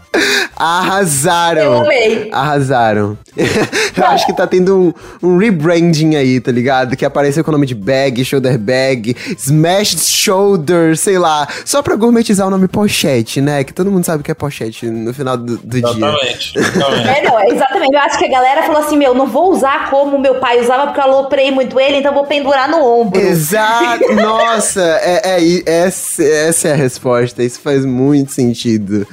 Arrasaram. 0.57 1.63
Eu 1.63 1.81
amei. 1.81 2.31
Arrasaram. 2.33 3.19
Eu 3.97 4.05
acho 4.05 4.27
que 4.27 4.33
tá 4.33 4.47
tendo 4.47 4.95
um, 5.23 5.29
um, 5.29 5.37
rebranding 5.39 6.17
aí, 6.17 6.41
tá 6.41 6.51
ligado? 6.51 6.97
Que 6.97 7.05
apareceu 7.05 7.45
com 7.45 7.51
o 7.51 7.53
nome 7.53 7.67
de 7.67 7.75
bag, 7.75 8.25
shoulder 8.25 8.59
bag, 8.59 9.17
smashed 9.39 10.01
shoulder, 10.01 10.97
sei 10.97 11.19
lá. 11.19 11.47
Só 11.65 11.83
pra 11.83 11.97
gourmetizar 11.97 12.47
o 12.47 12.51
nome 12.51 12.69
pochete, 12.69 13.41
né? 13.41 13.65
Que 13.65 13.73
todo 13.73 13.91
mundo 13.91 14.05
sabe 14.05 14.23
que 14.23 14.31
é 14.31 14.35
pochete 14.35 14.87
no 14.87 15.13
final 15.13 15.37
do, 15.37 15.57
do 15.59 15.77
exatamente, 15.77 16.53
dia. 16.53 16.63
Exatamente. 16.77 17.09
É, 17.09 17.23
não, 17.23 17.41
exatamente. 17.45 17.95
Eu 17.95 18.01
acho 18.01 18.19
que 18.19 18.25
a 18.25 18.31
galera 18.31 18.63
falou 18.63 18.83
assim: 18.83 18.97
meu, 18.97 19.15
não 19.15 19.27
vou 19.27 19.51
usar 19.51 19.91
como 19.91 20.19
meu 20.19 20.37
pai 20.37 20.61
usava 20.61 20.87
porque 20.87 21.01
eu 21.01 21.05
aloprei 21.05 21.51
muito 21.51 21.79
ele, 21.79 21.99
então 21.99 22.13
vou 22.13 22.27
pendurar 22.27 22.69
no 22.69 22.85
ombro. 22.85 23.21
Exato. 23.21 24.13
Nossa, 24.15 24.83
é, 25.03 25.39
é, 25.41 25.85
essa, 25.85 26.23
essa 26.23 26.69
é 26.69 26.73
a 26.73 26.77
resposta. 26.77 27.43
Isso 27.43 27.61
faz 27.61 27.85
muito 27.85 28.33
sentido. 28.33 29.07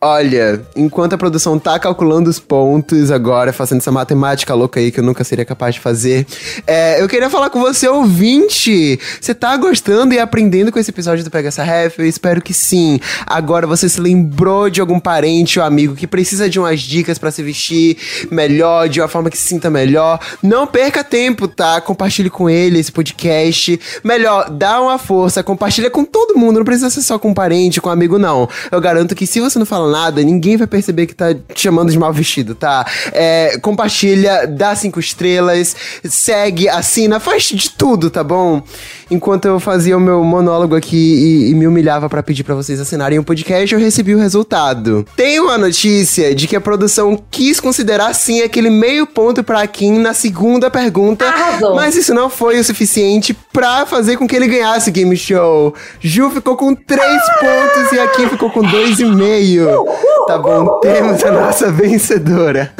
Olha, 0.00 0.64
enquanto 0.76 1.14
a 1.14 1.18
produção 1.18 1.58
tá 1.58 1.76
calculando 1.76 2.30
os 2.30 2.38
pontos 2.38 3.10
agora, 3.10 3.52
fazendo 3.52 3.80
essa 3.80 3.90
matemática 3.90 4.54
louca 4.54 4.78
aí 4.78 4.92
que 4.92 5.00
eu 5.00 5.02
nunca 5.02 5.24
seria 5.24 5.44
capaz 5.44 5.74
de 5.74 5.80
fazer, 5.80 6.24
é, 6.68 7.02
eu 7.02 7.08
queria 7.08 7.28
falar 7.28 7.50
com 7.50 7.58
você, 7.58 7.88
ouvinte. 7.88 8.96
Você 9.20 9.34
tá 9.34 9.56
gostando 9.56 10.14
e 10.14 10.20
aprendendo 10.20 10.70
com 10.70 10.78
esse 10.78 10.92
episódio 10.92 11.24
do 11.24 11.32
Pega 11.32 11.48
essa 11.48 11.64
Ref? 11.64 11.98
Eu 11.98 12.06
espero 12.06 12.40
que 12.40 12.54
sim. 12.54 13.00
Agora 13.26 13.66
você 13.66 13.88
se 13.88 14.00
lembrou 14.00 14.70
de 14.70 14.80
algum 14.80 15.00
parente 15.00 15.58
ou 15.58 15.64
amigo 15.64 15.96
que 15.96 16.06
precisa 16.06 16.48
de 16.48 16.60
umas 16.60 16.78
dicas 16.78 17.18
para 17.18 17.32
se 17.32 17.42
vestir 17.42 17.96
melhor, 18.30 18.88
de 18.88 19.00
uma 19.00 19.08
forma 19.08 19.28
que 19.28 19.36
se 19.36 19.48
sinta 19.48 19.68
melhor. 19.68 20.20
Não 20.40 20.64
perca 20.64 21.02
tempo, 21.02 21.48
tá? 21.48 21.80
Compartilhe 21.80 22.30
com 22.30 22.48
ele 22.48 22.78
esse 22.78 22.92
podcast. 22.92 23.80
Melhor, 24.04 24.48
dá 24.48 24.80
uma 24.80 24.96
força, 24.96 25.42
compartilha 25.42 25.90
com 25.90 26.04
todo 26.04 26.38
mundo. 26.38 26.58
Não 26.58 26.64
precisa 26.64 26.88
ser 26.88 27.02
só 27.02 27.18
com 27.18 27.30
um 27.30 27.34
parente, 27.34 27.80
com 27.80 27.88
um 27.88 27.92
amigo, 27.92 28.16
não. 28.16 28.48
Eu 28.70 28.80
garanto 28.80 29.12
que 29.16 29.26
se 29.26 29.40
você 29.40 29.58
não 29.58 29.66
falar 29.66 29.87
nada, 29.88 30.22
ninguém 30.22 30.56
vai 30.56 30.66
perceber 30.66 31.06
que 31.06 31.14
tá 31.14 31.34
te 31.34 31.60
chamando 31.60 31.90
de 31.90 31.98
mal 31.98 32.12
vestido, 32.12 32.54
tá? 32.54 32.86
É, 33.12 33.58
compartilha, 33.60 34.46
dá 34.46 34.74
cinco 34.74 35.00
estrelas, 35.00 35.74
segue, 36.04 36.68
assina, 36.68 37.18
faz 37.20 37.44
de 37.44 37.70
tudo, 37.70 38.10
tá 38.10 38.22
bom? 38.22 38.62
Enquanto 39.10 39.46
eu 39.46 39.58
fazia 39.58 39.96
o 39.96 40.00
meu 40.00 40.22
monólogo 40.22 40.76
aqui 40.76 40.96
e, 40.96 41.50
e 41.50 41.54
me 41.54 41.66
humilhava 41.66 42.08
para 42.08 42.22
pedir 42.22 42.44
para 42.44 42.54
vocês 42.54 42.78
assinarem 42.78 43.18
o 43.18 43.22
um 43.22 43.24
podcast, 43.24 43.74
eu 43.74 43.80
recebi 43.80 44.14
o 44.14 44.18
resultado. 44.18 45.06
Tem 45.16 45.40
uma 45.40 45.56
notícia 45.56 46.34
de 46.34 46.46
que 46.46 46.54
a 46.54 46.60
produção 46.60 47.18
quis 47.30 47.58
considerar 47.58 48.14
sim 48.14 48.42
aquele 48.42 48.68
meio 48.68 49.06
ponto 49.06 49.42
para 49.42 49.66
Kim 49.66 49.98
na 49.98 50.12
segunda 50.12 50.70
pergunta, 50.70 51.26
Arrasou. 51.26 51.74
mas 51.74 51.96
isso 51.96 52.12
não 52.12 52.28
foi 52.28 52.58
o 52.58 52.64
suficiente 52.64 53.34
para 53.52 53.86
fazer 53.86 54.16
com 54.16 54.26
que 54.26 54.36
ele 54.36 54.46
ganhasse 54.46 54.90
o 54.90 54.92
game 54.92 55.16
show. 55.16 55.74
Ju 56.00 56.30
ficou 56.30 56.56
com 56.56 56.74
três 56.74 57.22
pontos 57.40 57.92
e 57.92 57.98
a 57.98 58.08
Kim 58.08 58.28
ficou 58.28 58.50
com 58.50 58.62
dois 58.62 59.00
e 59.00 59.04
meio. 59.04 59.77
Tá 60.26 60.38
bom, 60.38 60.80
temos 60.80 61.22
a 61.24 61.30
nossa 61.30 61.70
vencedora. 61.70 62.72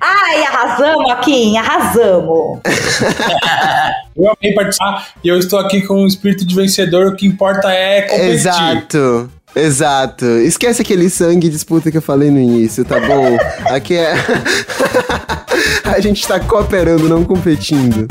Ai, 0.00 0.44
arrasamos, 0.44 1.10
Akin, 1.10 1.56
arrasamos. 1.56 2.60
eu 4.16 4.30
amei 4.30 4.54
participar 4.54 5.08
e 5.22 5.28
eu 5.28 5.38
estou 5.38 5.58
aqui 5.58 5.82
com 5.82 6.02
um 6.02 6.06
espírito 6.06 6.44
de 6.44 6.54
vencedor. 6.54 7.08
O 7.08 7.16
que 7.16 7.26
importa 7.26 7.68
é 7.70 8.02
competir. 8.02 8.30
Exato. 8.30 9.30
Exato. 9.56 10.24
Esquece 10.24 10.82
aquele 10.82 11.08
sangue 11.08 11.48
disputa 11.48 11.90
que 11.90 11.96
eu 11.96 12.02
falei 12.02 12.30
no 12.30 12.40
início, 12.40 12.84
tá 12.84 12.98
bom? 12.98 13.36
Aqui 13.66 13.96
é. 13.96 14.14
a 15.84 16.00
gente 16.00 16.26
tá 16.26 16.40
cooperando, 16.40 17.08
não 17.08 17.24
competindo. 17.24 18.08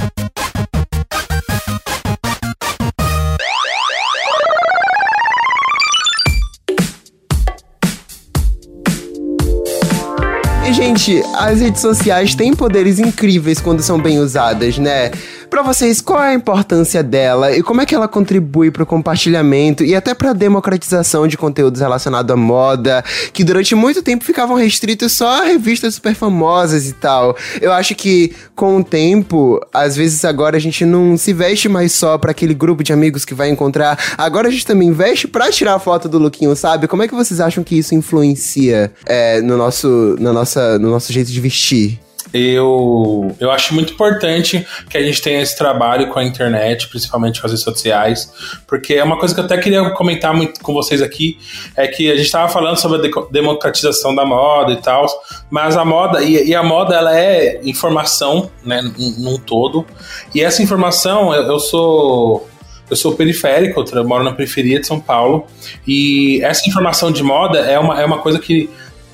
Gente, 10.72 11.22
as 11.36 11.60
redes 11.60 11.82
sociais 11.82 12.34
têm 12.36 12.54
poderes 12.54 12.98
incríveis 12.98 13.60
quando 13.60 13.82
são 13.82 14.00
bem 14.00 14.20
usadas, 14.20 14.78
né? 14.78 15.12
Para 15.54 15.62
vocês, 15.62 16.02
qual 16.02 16.20
é 16.20 16.30
a 16.30 16.34
importância 16.34 17.04
dela 17.04 17.56
e 17.56 17.62
como 17.62 17.80
é 17.80 17.86
que 17.86 17.94
ela 17.94 18.08
contribui 18.08 18.72
para 18.72 18.82
o 18.82 18.88
compartilhamento 18.88 19.84
e 19.84 19.94
até 19.94 20.16
para 20.16 20.32
a 20.32 20.34
democratização 20.34 21.28
de 21.28 21.38
conteúdos 21.38 21.80
relacionados 21.80 22.34
à 22.34 22.36
moda, 22.36 23.06
que 23.32 23.44
durante 23.44 23.76
muito 23.76 24.02
tempo 24.02 24.24
ficavam 24.24 24.58
restritos 24.58 25.12
só 25.12 25.44
a 25.44 25.44
revistas 25.44 25.94
super 25.94 26.16
famosas 26.16 26.88
e 26.88 26.94
tal. 26.94 27.38
Eu 27.62 27.72
acho 27.72 27.94
que 27.94 28.34
com 28.56 28.78
o 28.78 28.84
tempo, 28.84 29.64
às 29.72 29.96
vezes 29.96 30.26
agora 30.26 30.58
a 30.58 30.60
gente 30.60 30.86
não 30.86 31.16
se 31.18 31.32
veste 31.34 31.70
mais 31.70 31.92
só 31.92 32.18
para 32.18 32.32
aquele 32.32 32.56
grupo 32.56 32.84
de 32.84 32.92
amigos 32.92 33.24
que 33.24 33.36
vai 33.36 33.50
encontrar. 33.50 34.16
Agora 34.18 34.48
a 34.48 34.52
gente 34.52 34.66
também 34.66 34.92
veste 34.92 35.28
para 35.28 35.52
tirar 35.52 35.78
foto 35.78 36.10
do 36.10 36.18
lookinho, 36.18 36.56
sabe? 36.56 36.88
Como 36.88 37.04
é 37.04 37.08
que 37.08 37.14
vocês 37.14 37.40
acham 37.40 37.64
que 37.64 37.78
isso 37.78 37.94
influencia 37.94 38.92
é, 39.06 39.40
no 39.40 39.56
nosso, 39.56 40.16
na 40.20 40.34
nossa, 40.34 40.80
no 40.80 40.90
nosso 40.90 41.14
jeito 41.14 41.32
de 41.32 41.40
vestir? 41.40 42.00
Eu, 42.34 43.36
eu 43.40 43.52
acho 43.52 43.76
muito 43.76 43.94
importante 43.94 44.66
que 44.90 44.98
a 44.98 45.04
gente 45.04 45.22
tenha 45.22 45.42
esse 45.42 45.56
trabalho 45.56 46.08
com 46.08 46.18
a 46.18 46.24
internet, 46.24 46.88
principalmente 46.88 47.40
com 47.40 47.46
as 47.46 47.52
redes 47.52 47.64
sociais, 47.64 48.34
porque 48.68 48.96
é 48.96 49.04
uma 49.04 49.20
coisa 49.20 49.36
que 49.36 49.40
eu 49.40 49.46
até 49.46 49.58
queria 49.58 49.88
comentar 49.92 50.34
muito 50.34 50.60
com 50.62 50.74
vocês 50.74 51.02
aqui, 51.02 51.38
é 51.76 51.88
que 51.88 52.12
a 52.12 52.16
gente 52.16 52.26
estava 52.26 52.52
falando 52.52 52.78
sobre 52.78 53.08
a 53.08 53.24
democratização 53.32 54.16
da 54.16 54.26
moda 54.26 54.72
e 54.72 54.78
tal, 54.78 55.06
mas 55.50 55.78
a 55.78 55.86
moda, 55.86 56.24
e, 56.24 56.48
e 56.50 56.56
a 56.56 56.64
moda 56.64 56.96
ela 56.96 57.16
é 57.16 57.62
informação, 57.64 58.50
né, 58.66 58.82
num 59.20 59.38
todo, 59.38 59.86
e 60.34 60.42
essa 60.42 60.64
informação, 60.64 61.34
eu, 61.36 61.44
eu 61.44 61.60
sou 61.60 62.50
eu 62.90 62.98
sou 62.98 63.16
periférico, 63.16 63.84
eu 63.92 64.08
moro 64.08 64.24
na 64.24 64.34
periferia 64.34 64.80
de 64.80 64.86
São 64.86 65.00
Paulo, 65.00 65.48
e 65.88 66.42
essa 66.44 66.68
informação 66.68 67.12
de 67.12 67.24
moda 67.24 67.60
é 67.60 67.80
uma, 67.80 68.02
é 68.02 68.06
uma 68.06 68.20
coisa 68.20 68.38
que 68.38 68.70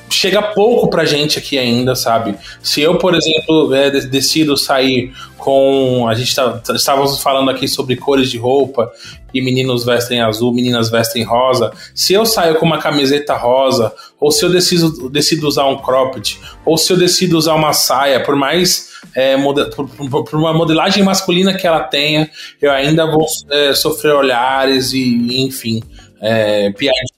chega 0.10 0.41
pouco 0.41 0.89
pra 0.89 1.06
gente 1.06 1.38
aqui 1.39 1.58
ainda, 1.58 1.95
sabe? 1.95 2.36
Se 2.62 2.82
eu, 2.82 2.98
por 2.98 3.15
exemplo, 3.15 3.74
é, 3.74 3.89
decido 3.89 4.58
sair 4.58 5.13
com. 5.38 6.08
A 6.08 6.13
gente 6.13 6.36
tá, 6.36 6.62
estávamos 6.76 7.22
falando 7.22 7.50
aqui 7.50 7.67
sobre 7.67 7.95
cores 7.95 8.30
de 8.30 8.38
roupa 8.38 8.91
e 9.34 9.41
meninos 9.41 9.86
vestem 9.86 10.22
azul, 10.22 10.54
meninas 10.54 10.89
vestem 10.89 11.24
rosa. 11.24 11.72
Se 11.93 12.13
eu 12.13 12.26
saio 12.26 12.56
com 12.56 12.65
uma 12.65 12.80
camiseta 12.80 13.36
rosa, 13.36 13.93
ou 14.19 14.32
se 14.32 14.43
eu 14.43 14.50
decido, 14.50 15.10
decido 15.10 15.48
usar 15.48 15.65
um 15.65 15.78
cropped, 15.78 16.39
ou 16.65 16.78
se 16.78 16.91
eu 16.91 16.98
decido 16.98 17.38
usar 17.38 17.56
uma 17.56 17.74
saia, 17.74 18.24
por 18.24 18.36
mais 18.36 18.89
é, 19.15 19.38
por, 19.76 19.89
por, 20.24 20.36
uma 20.36 20.54
modelagem 20.54 21.04
masculina 21.04 21.54
que 21.54 21.65
ela 21.65 21.82
tenha, 21.82 22.30
eu 22.62 22.72
ainda 22.72 23.06
vou 23.06 23.26
é, 23.50 23.74
sofrer 23.74 24.13
olhares 24.13 24.93
e, 24.93 25.41
enfim, 25.41 25.82
é, 26.22 26.72
piadinhas 26.72 27.09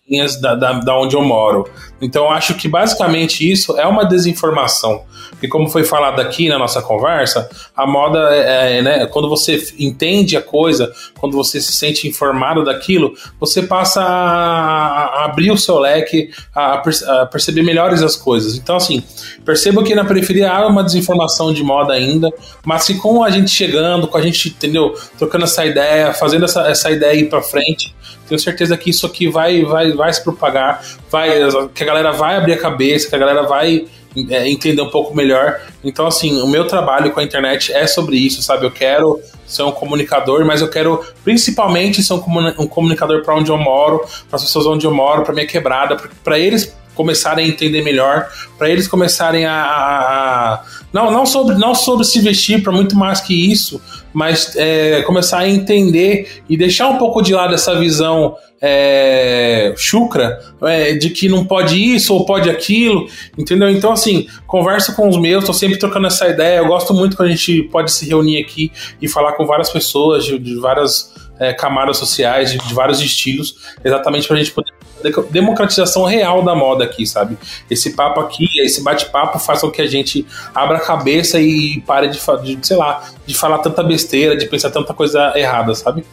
da, 0.42 0.56
da, 0.56 0.74
da 0.74 0.98
onde 0.98 1.16
eu 1.16 1.24
moro. 1.24 1.70
Então, 2.02 2.26
eu 2.26 2.32
acho 2.32 2.56
que 2.56 2.68
basicamente 2.68 3.50
isso 3.50 3.78
é 3.78 3.86
uma 3.86 4.06
desinformação. 4.06 5.04
Porque, 5.32 5.48
como 5.48 5.70
foi 5.70 5.84
falado 5.84 6.20
aqui 6.20 6.50
na 6.50 6.60
nossa 6.60 6.82
conversa, 6.82 7.50
a 7.76 7.88
moda 7.88 8.30
é, 8.32 8.78
é 8.78 8.82
né, 8.82 9.06
quando 9.08 9.30
você 9.30 9.62
entende 9.80 10.36
a 10.36 10.42
coisa, 10.42 10.92
quando 11.20 11.36
você 11.36 11.62
se 11.62 11.72
sente 11.74 12.08
informado 12.08 12.64
daquilo, 12.64 13.14
você 13.40 13.64
passa 13.64 14.02
a, 14.02 15.22
a 15.22 15.26
abrir 15.26 15.52
o 15.52 15.58
seu 15.58 15.80
leque, 15.80 16.30
a, 16.56 16.74
a, 16.74 17.26
perceber 17.26 17.64
melhores 17.64 18.02
as 18.02 18.16
coisas. 18.16 18.56
Então, 18.56 18.76
assim, 18.76 19.04
percebo 19.46 19.84
que 19.84 19.96
na 19.96 20.06
periferia 20.06 20.52
há 20.52 20.68
uma 20.68 20.84
desinformação 20.84 21.54
de 21.54 21.64
moda 21.64 21.94
ainda, 21.94 22.32
mas 22.66 22.86
que 22.86 22.96
com 22.96 23.24
a 23.24 23.30
gente 23.30 23.50
chegando, 23.50 24.08
com 24.08 24.18
a 24.18 24.22
gente, 24.22 24.50
entendeu, 24.50 24.94
trocando 25.18 25.46
essa 25.46 25.66
ideia, 25.66 26.14
fazendo 26.14 26.46
essa, 26.46 26.68
essa 26.70 26.92
ideia 26.92 27.16
ir 27.16 27.30
para 27.30 27.42
frente, 27.42 27.96
tenho 28.32 28.40
certeza 28.40 28.78
que 28.78 28.90
isso 28.90 29.06
aqui 29.06 29.28
vai, 29.28 29.66
vai, 29.66 29.92
vai 29.92 30.14
se 30.14 30.24
propagar, 30.24 30.82
vai, 31.10 31.30
que 31.76 31.84
a 31.84 31.86
galera 31.86 32.14
vai 32.14 32.38
abrir 32.38 32.54
a 32.54 32.58
cabeça, 32.58 33.10
que 33.10 33.16
a 33.16 33.20
galera 33.20 33.44
vai 33.44 33.88
é, 34.30 34.50
entender 34.50 34.82
um 34.82 34.90
pouco 34.90 35.14
melhor. 35.14 35.60
Então, 35.84 36.08
assim, 36.08 36.42
o 36.42 36.48
meu 36.48 36.66
trabalho 36.66 37.12
com 37.12 37.20
a 37.20 37.24
internet 37.24 37.74
é 37.74 37.86
sobre 37.86 38.16
isso, 38.16 38.42
sabe? 38.42 38.66
Eu 38.66 38.72
quero 38.72 39.20
ser 39.46 39.64
um 39.64 39.72
comunicador, 39.72 40.46
mas 40.46 40.62
eu 40.62 40.70
quero 40.70 41.04
principalmente 41.26 42.02
ser 42.02 42.14
um, 42.14 42.24
um 42.60 42.68
comunicador 42.68 43.22
para 43.22 43.36
onde 43.36 43.52
eu 43.52 43.58
moro, 43.58 44.00
para 44.30 44.38
as 44.38 44.44
pessoas 44.44 44.66
onde 44.66 44.86
eu 44.86 44.94
moro, 44.94 45.24
para 45.24 45.34
minha 45.34 45.46
quebrada, 45.46 45.98
para 46.24 46.40
eles 46.40 46.74
começarem 46.96 47.46
a 47.46 47.48
entender 47.50 47.82
melhor, 47.82 48.30
para 48.58 48.70
eles 48.70 48.88
começarem 48.88 49.46
a, 49.46 49.62
a, 49.62 50.54
a, 50.54 50.64
não 50.94 51.10
não 51.10 51.26
sobre 51.26 51.56
não 51.56 51.74
sobre 51.74 52.06
se 52.06 52.20
vestir 52.20 52.62
para 52.62 52.72
muito 52.72 52.96
mais 52.96 53.20
que 53.22 53.52
isso, 53.52 53.82
mas 54.14 54.56
é, 54.56 55.02
começar 55.04 55.40
a 55.40 55.50
entender 55.50 56.44
e 56.50 56.58
deixar 56.58 56.90
um 56.90 56.98
pouco 56.98 57.22
de 57.22 57.34
lado 57.34 57.54
essa 57.54 57.78
visão 57.80 58.36
é, 58.62 59.74
chucra 59.76 60.40
é, 60.62 60.94
de 60.94 61.10
que 61.10 61.28
não 61.28 61.46
pode 61.46 61.76
isso 61.76 62.14
ou 62.14 62.26
pode 62.26 62.50
aquilo, 62.50 63.08
entendeu? 63.38 63.70
Então, 63.70 63.92
assim, 63.92 64.28
converso 64.46 64.96
com 64.96 65.10
os 65.10 65.18
meus, 65.18 65.44
tô 65.44 65.54
sempre 65.54 65.80
trocando 65.80 66.08
essa 66.08 66.28
ideia. 66.28 66.60
Eu 66.60 66.68
gosto 66.68 66.94
muito 66.94 67.18
quando 67.18 67.30
a 67.30 67.32
gente 67.32 67.64
pode 67.64 67.92
se 67.92 68.08
reunir 68.08 68.40
aqui 68.40 68.72
e 69.02 69.08
falar 69.08 69.34
com 69.34 69.46
várias 69.46 69.70
pessoas 69.72 70.26
de, 70.26 70.38
de 70.38 70.56
várias 70.56 71.12
é, 71.40 71.54
camadas 71.54 71.98
sociais, 71.98 72.52
de, 72.52 72.60
de, 72.60 72.74
vários 72.74 73.02
estilos, 73.02 73.56
exatamente 73.84 74.28
para 74.28 74.36
a 74.36 74.40
gente 74.40 74.52
poder 74.52 74.72
democratização 75.30 76.06
real 76.06 76.44
da 76.44 76.56
moda 76.56 76.84
aqui, 76.84 77.06
sabe? 77.06 77.38
Esse 77.70 77.94
papo 77.94 78.20
aqui, 78.20 78.48
esse 78.62 78.84
bate-papo 78.84 79.40
faz 79.40 79.62
com 79.62 79.72
que 79.72 79.82
a 79.82 79.88
gente 79.88 80.26
abra 80.54 80.78
a 80.78 80.82
cabeça 80.82 81.40
e 81.40 81.82
pare 81.82 82.10
de, 82.10 82.20
de, 82.56 82.68
sei 82.68 82.78
lá, 82.78 83.04
de 83.26 83.34
falar 83.34 83.60
tanta 83.60 83.84
besteira, 83.84 84.36
de 84.36 84.46
pensar 84.46 84.70
tanta 84.70 84.94
coisa 84.94 85.34
errada, 85.36 85.74
sabe? 85.74 86.06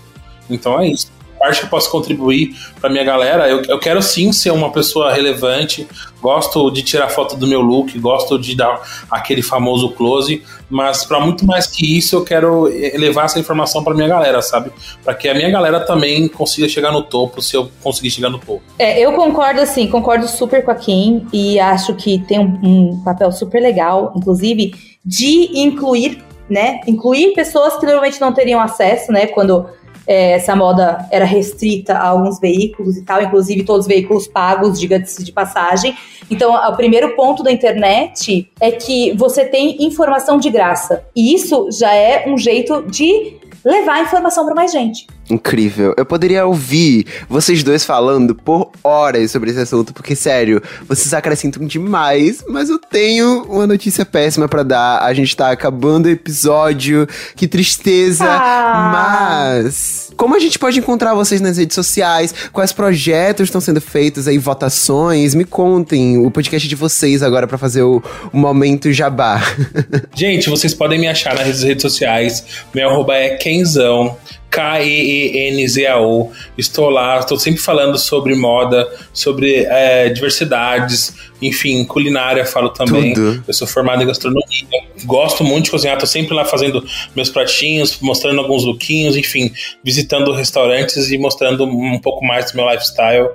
Então 0.48 0.80
é 0.80 0.88
isso 0.88 1.17
parte 1.38 1.60
que 1.60 1.66
eu 1.66 1.70
posso 1.70 1.90
contribuir 1.90 2.54
para 2.80 2.90
minha 2.90 3.04
galera, 3.04 3.48
eu, 3.48 3.62
eu 3.62 3.78
quero 3.78 4.02
sim 4.02 4.32
ser 4.32 4.50
uma 4.50 4.70
pessoa 4.70 5.12
relevante, 5.12 5.86
gosto 6.20 6.70
de 6.70 6.82
tirar 6.82 7.08
foto 7.08 7.36
do 7.36 7.46
meu 7.46 7.60
look, 7.60 7.98
gosto 7.98 8.38
de 8.38 8.56
dar 8.56 8.80
aquele 9.10 9.42
famoso 9.42 9.90
close, 9.90 10.42
mas 10.68 11.04
para 11.04 11.20
muito 11.20 11.46
mais 11.46 11.66
que 11.66 11.96
isso, 11.96 12.16
eu 12.16 12.24
quero 12.24 12.64
levar 12.64 13.26
essa 13.26 13.38
informação 13.38 13.82
para 13.82 13.94
minha 13.94 14.08
galera, 14.08 14.42
sabe? 14.42 14.70
Para 15.02 15.14
que 15.14 15.28
a 15.28 15.34
minha 15.34 15.50
galera 15.50 15.80
também 15.80 16.28
consiga 16.28 16.68
chegar 16.68 16.92
no 16.92 17.02
topo, 17.02 17.40
se 17.40 17.56
eu 17.56 17.70
conseguir 17.82 18.10
chegar 18.10 18.30
no 18.30 18.38
topo. 18.38 18.62
É, 18.78 19.00
eu 19.00 19.12
concordo 19.12 19.60
assim, 19.60 19.86
concordo 19.86 20.26
super 20.26 20.64
com 20.64 20.70
a 20.70 20.74
Kim 20.74 21.26
e 21.32 21.58
acho 21.58 21.94
que 21.94 22.18
tem 22.18 22.38
um, 22.38 22.58
um 22.62 23.02
papel 23.04 23.30
super 23.32 23.62
legal, 23.62 24.12
inclusive, 24.16 24.74
de 25.04 25.58
incluir 25.58 26.26
né, 26.48 26.80
incluir 26.86 27.34
pessoas 27.34 27.76
que 27.76 27.84
normalmente 27.84 28.20
não 28.20 28.32
teriam 28.32 28.58
acesso, 28.58 29.12
né, 29.12 29.26
quando 29.26 29.66
é, 30.08 30.32
essa 30.32 30.56
moda 30.56 31.06
era 31.10 31.26
restrita 31.26 31.92
a 31.92 32.08
alguns 32.08 32.40
veículos 32.40 32.96
e 32.96 33.04
tal, 33.04 33.22
inclusive 33.22 33.62
todos 33.62 33.84
os 33.84 33.86
veículos 33.86 34.26
pagos, 34.26 34.80
diga-se 34.80 35.22
de 35.22 35.30
passagem. 35.30 35.94
Então, 36.30 36.54
o 36.54 36.76
primeiro 36.76 37.14
ponto 37.14 37.42
da 37.42 37.52
internet 37.52 38.50
é 38.58 38.70
que 38.70 39.14
você 39.16 39.44
tem 39.44 39.84
informação 39.84 40.38
de 40.38 40.48
graça. 40.48 41.04
E 41.14 41.34
isso 41.34 41.68
já 41.70 41.92
é 41.92 42.26
um 42.26 42.38
jeito 42.38 42.82
de 42.90 43.36
levar 43.62 43.96
a 43.96 44.00
informação 44.00 44.46
para 44.46 44.54
mais 44.54 44.72
gente. 44.72 45.06
Incrível. 45.30 45.94
Eu 45.96 46.06
poderia 46.06 46.46
ouvir 46.46 47.06
vocês 47.28 47.62
dois 47.62 47.84
falando 47.84 48.34
por 48.34 48.70
horas 48.82 49.30
sobre 49.30 49.50
esse 49.50 49.60
assunto, 49.60 49.92
porque, 49.92 50.16
sério, 50.16 50.62
vocês 50.88 51.12
acrescentam 51.12 51.66
demais, 51.66 52.42
mas 52.48 52.70
eu 52.70 52.78
tenho 52.78 53.42
uma 53.44 53.66
notícia 53.66 54.06
péssima 54.06 54.48
para 54.48 54.62
dar. 54.62 55.02
A 55.02 55.12
gente 55.12 55.36
tá 55.36 55.50
acabando 55.50 56.06
o 56.06 56.10
episódio. 56.10 57.06
Que 57.36 57.46
tristeza. 57.46 58.24
Ah. 58.26 58.90
Mas. 58.92 60.10
Como 60.16 60.34
a 60.34 60.38
gente 60.38 60.58
pode 60.58 60.78
encontrar 60.78 61.14
vocês 61.14 61.40
nas 61.40 61.58
redes 61.58 61.74
sociais? 61.74 62.34
Quais 62.52 62.72
projetos 62.72 63.44
estão 63.44 63.60
sendo 63.60 63.80
feitos 63.80 64.26
aí, 64.26 64.38
votações? 64.38 65.34
Me 65.34 65.44
contem 65.44 66.18
o 66.18 66.30
podcast 66.30 66.66
de 66.66 66.74
vocês 66.74 67.22
agora 67.22 67.46
para 67.46 67.58
fazer 67.58 67.82
o, 67.82 68.02
o, 68.32 68.36
momento 68.36 68.92
jabá. 68.92 69.40
gente, 70.16 70.48
vocês 70.48 70.74
podem 70.74 70.98
me 70.98 71.06
achar 71.06 71.34
nas 71.34 71.62
redes 71.62 71.82
sociais. 71.82 72.44
Meu 72.74 72.88
arroba 72.88 73.14
é 73.14 73.36
Kenzão. 73.36 74.16
K-E-E-N-Z-A-O. 74.50 76.32
Estou 76.56 76.88
lá, 76.90 77.18
estou 77.18 77.38
sempre 77.38 77.60
falando 77.60 77.98
sobre 77.98 78.34
moda, 78.34 78.88
sobre 79.12 79.64
é, 79.64 80.08
diversidades, 80.08 81.14
enfim, 81.40 81.84
culinária 81.84 82.44
falo 82.44 82.70
também. 82.70 83.12
Tudo. 83.14 83.44
Eu 83.46 83.54
sou 83.54 83.66
formado 83.66 84.02
em 84.02 84.06
gastronomia, 84.06 84.66
gosto 85.04 85.44
muito 85.44 85.66
de 85.66 85.70
cozinhar, 85.70 85.96
estou 85.96 86.08
sempre 86.08 86.34
lá 86.34 86.44
fazendo 86.44 86.84
meus 87.14 87.30
pratinhos, 87.30 87.98
mostrando 88.00 88.40
alguns 88.40 88.64
lookinhos, 88.64 89.16
enfim, 89.16 89.52
visitando 89.84 90.32
restaurantes 90.32 91.10
e 91.10 91.18
mostrando 91.18 91.64
um 91.64 91.98
pouco 91.98 92.24
mais 92.24 92.50
do 92.50 92.56
meu 92.56 92.68
lifestyle. 92.70 93.28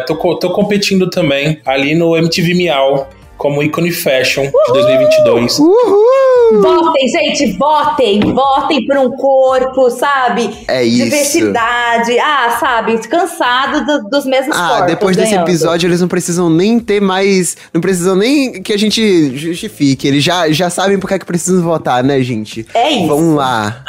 Estou 0.00 0.38
é, 0.42 0.54
competindo 0.54 1.08
também 1.08 1.60
ali 1.64 1.94
no 1.94 2.16
MTV 2.16 2.54
Miau 2.54 3.08
como 3.36 3.62
ícone 3.62 3.90
fashion 3.90 4.44
de 4.44 4.72
2022. 4.72 5.58
Uhul! 5.58 6.33
Votem, 6.52 7.08
gente, 7.08 7.52
votem, 7.56 8.20
votem 8.32 8.86
por 8.86 8.96
um 8.96 9.10
corpo, 9.10 9.90
sabe? 9.90 10.50
É 10.68 10.84
isso. 10.84 11.04
Diversidade, 11.04 12.18
ah, 12.18 12.56
sabe? 12.60 12.98
Cansado 13.08 13.84
do, 13.84 14.08
dos 14.08 14.24
mesmos 14.24 14.56
ah, 14.56 14.60
corpos. 14.60 14.82
Ah, 14.82 14.86
depois 14.86 15.16
desse 15.16 15.30
ganhando. 15.30 15.48
episódio 15.48 15.86
eles 15.86 16.00
não 16.00 16.08
precisam 16.08 16.50
nem 16.50 16.78
ter 16.78 17.00
mais, 17.00 17.56
não 17.72 17.80
precisam 17.80 18.16
nem 18.16 18.62
que 18.62 18.72
a 18.72 18.78
gente 18.78 19.36
justifique. 19.36 20.06
Eles 20.06 20.22
já, 20.22 20.50
já 20.50 20.70
sabem 20.70 20.98
por 20.98 21.08
que 21.08 21.14
é 21.14 21.18
que 21.18 21.26
precisam 21.26 21.62
votar, 21.62 22.02
né, 22.04 22.20
gente? 22.22 22.66
É 22.74 22.90
isso. 22.90 23.08
Vamos 23.08 23.36
lá. 23.36 23.82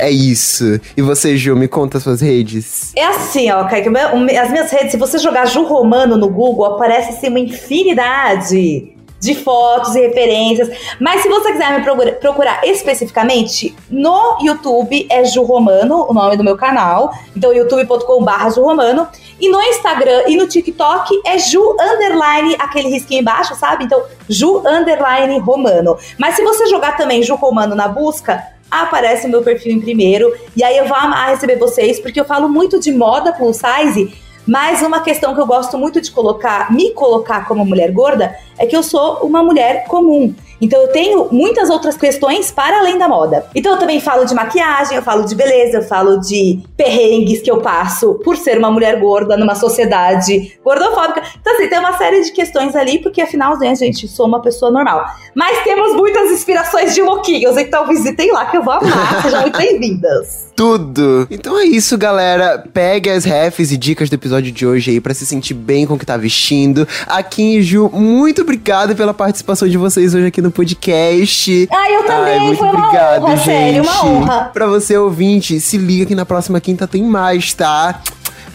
é 0.00 0.10
isso. 0.10 0.80
E 0.96 1.02
você, 1.02 1.36
Ju, 1.36 1.56
me 1.56 1.68
conta 1.68 1.98
as 1.98 2.04
suas 2.04 2.20
redes. 2.20 2.92
É 2.96 3.06
assim, 3.06 3.50
ó, 3.50 3.64
Kaique, 3.64 3.88
as 3.88 4.50
minhas 4.50 4.70
redes, 4.70 4.92
se 4.92 4.96
você 4.96 5.18
jogar 5.18 5.46
Ju 5.46 5.64
Romano 5.64 6.16
no 6.16 6.28
Google, 6.28 6.64
aparece 6.66 7.10
assim 7.10 7.28
uma 7.28 7.40
infinidade 7.40 8.93
de 9.24 9.34
fotos 9.34 9.94
e 9.94 10.00
referências. 10.00 10.68
Mas 11.00 11.22
se 11.22 11.28
você 11.28 11.52
quiser 11.52 11.78
me 11.78 12.14
procurar 12.20 12.60
especificamente, 12.64 13.74
no 13.90 14.38
YouTube 14.42 15.06
é 15.10 15.24
Ju 15.24 15.42
Romano, 15.42 16.06
o 16.08 16.12
nome 16.12 16.36
do 16.36 16.44
meu 16.44 16.56
canal. 16.56 17.12
Então, 17.34 17.52
youtube.com.br 17.52 18.50
Ju 18.54 18.62
Romano. 18.62 19.08
E 19.40 19.48
no 19.48 19.60
Instagram 19.62 20.24
e 20.28 20.36
no 20.36 20.46
TikTok 20.46 21.22
é 21.24 21.38
Ju 21.38 21.76
Underline, 21.80 22.54
aquele 22.58 22.88
risquinho 22.88 23.22
embaixo, 23.22 23.54
sabe? 23.54 23.84
Então, 23.84 24.02
Ju 24.28 24.62
Underline 24.66 25.38
Romano. 25.38 25.96
Mas 26.18 26.36
se 26.36 26.44
você 26.44 26.66
jogar 26.66 26.96
também 26.96 27.22
Ju 27.22 27.34
Romano 27.34 27.74
na 27.74 27.88
busca, 27.88 28.44
aparece 28.70 29.26
o 29.26 29.30
meu 29.30 29.42
perfil 29.42 29.72
em 29.72 29.80
primeiro. 29.80 30.32
E 30.54 30.62
aí 30.62 30.76
eu 30.76 30.86
vou 30.86 30.96
amar 30.96 31.30
receber 31.30 31.56
vocês, 31.56 31.98
porque 31.98 32.20
eu 32.20 32.24
falo 32.24 32.48
muito 32.48 32.78
de 32.78 32.92
moda 32.92 33.32
plus 33.32 33.56
size 33.56 34.23
mas 34.46 34.82
uma 34.82 35.00
questão 35.00 35.34
que 35.34 35.40
eu 35.40 35.46
gosto 35.46 35.78
muito 35.78 36.00
de 36.00 36.10
colocar, 36.10 36.72
me 36.72 36.92
colocar 36.92 37.46
como 37.46 37.64
mulher 37.64 37.90
gorda, 37.92 38.36
é 38.58 38.66
que 38.66 38.76
eu 38.76 38.82
sou 38.82 39.18
uma 39.22 39.42
mulher 39.42 39.84
comum. 39.86 40.34
Então 40.60 40.80
eu 40.80 40.88
tenho 40.88 41.28
muitas 41.30 41.68
outras 41.68 41.96
questões 41.96 42.50
para 42.50 42.78
além 42.78 42.96
da 42.96 43.08
moda. 43.08 43.46
Então 43.54 43.72
eu 43.72 43.78
também 43.78 44.00
falo 44.00 44.24
de 44.24 44.34
maquiagem, 44.34 44.96
eu 44.96 45.02
falo 45.02 45.24
de 45.24 45.34
beleza, 45.34 45.78
eu 45.78 45.82
falo 45.82 46.18
de 46.20 46.60
perrengues 46.76 47.42
que 47.42 47.50
eu 47.50 47.60
passo 47.60 48.14
por 48.24 48.36
ser 48.36 48.56
uma 48.56 48.70
mulher 48.70 48.98
gorda 49.00 49.36
numa 49.36 49.54
sociedade 49.54 50.58
gordofóbica. 50.64 51.22
Então 51.40 51.52
assim, 51.54 51.68
tem 51.68 51.78
uma 51.78 51.98
série 51.98 52.22
de 52.22 52.32
questões 52.32 52.74
ali, 52.76 52.98
porque 53.00 53.20
afinal, 53.20 53.58
né, 53.58 53.74
gente, 53.74 54.06
sou 54.08 54.26
uma 54.26 54.40
pessoa 54.40 54.70
normal. 54.70 55.04
Mas 55.34 55.62
temos 55.64 55.94
muitas 55.94 56.30
inspirações 56.30 56.94
de 56.94 57.02
louquinhos, 57.02 57.56
então 57.56 57.86
visitem 57.86 58.32
lá 58.32 58.46
que 58.46 58.56
eu 58.56 58.62
vou 58.62 58.74
amar. 58.74 59.22
Sejam 59.22 59.42
muito 59.42 59.58
bem-vindas. 59.58 60.53
Tudo! 60.56 61.26
Então 61.30 61.58
é 61.58 61.64
isso, 61.64 61.98
galera. 61.98 62.64
Pegue 62.72 63.10
as 63.10 63.24
refs 63.24 63.72
e 63.72 63.76
dicas 63.76 64.08
do 64.08 64.14
episódio 64.14 64.52
de 64.52 64.64
hoje 64.66 64.92
aí 64.92 65.00
para 65.00 65.12
se 65.12 65.26
sentir 65.26 65.54
bem 65.54 65.84
com 65.86 65.94
o 65.94 65.98
que 65.98 66.06
tá 66.06 66.16
vestindo. 66.16 66.86
Aqui, 67.06 67.60
Ju, 67.62 67.90
muito 67.92 68.42
obrigado 68.42 68.94
pela 68.94 69.12
participação 69.12 69.68
de 69.68 69.76
vocês 69.76 70.14
hoje 70.14 70.26
aqui 70.26 70.40
no 70.40 70.50
podcast. 70.52 71.68
Ah, 71.72 71.90
eu 71.90 72.04
também. 72.04 72.38
Ai, 72.38 72.46
muito 72.46 72.58
Foi 72.58 72.68
uma 72.68 72.78
obrigado, 72.86 73.22
honra, 73.24 73.36
gente. 73.36 73.44
sério, 73.44 73.82
uma 73.82 74.06
honra. 74.06 74.50
Pra 74.52 74.66
você, 74.66 74.96
ouvinte, 74.96 75.58
se 75.58 75.76
liga 75.76 76.06
que 76.06 76.14
na 76.14 76.24
próxima 76.24 76.60
quinta 76.60 76.86
tem 76.86 77.02
mais, 77.02 77.52
tá? 77.52 78.00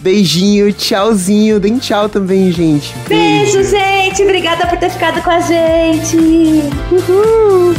Beijinho, 0.00 0.72
tchauzinho. 0.72 1.60
Deem 1.60 1.76
tchau 1.78 2.08
também, 2.08 2.50
gente. 2.50 2.94
Beijo, 3.06 3.62
gente. 3.62 4.22
Obrigada 4.22 4.66
por 4.66 4.78
ter 4.78 4.88
ficado 4.90 5.20
com 5.22 5.30
a 5.30 5.40
gente. 5.40 6.16
Uhul. 6.16 7.74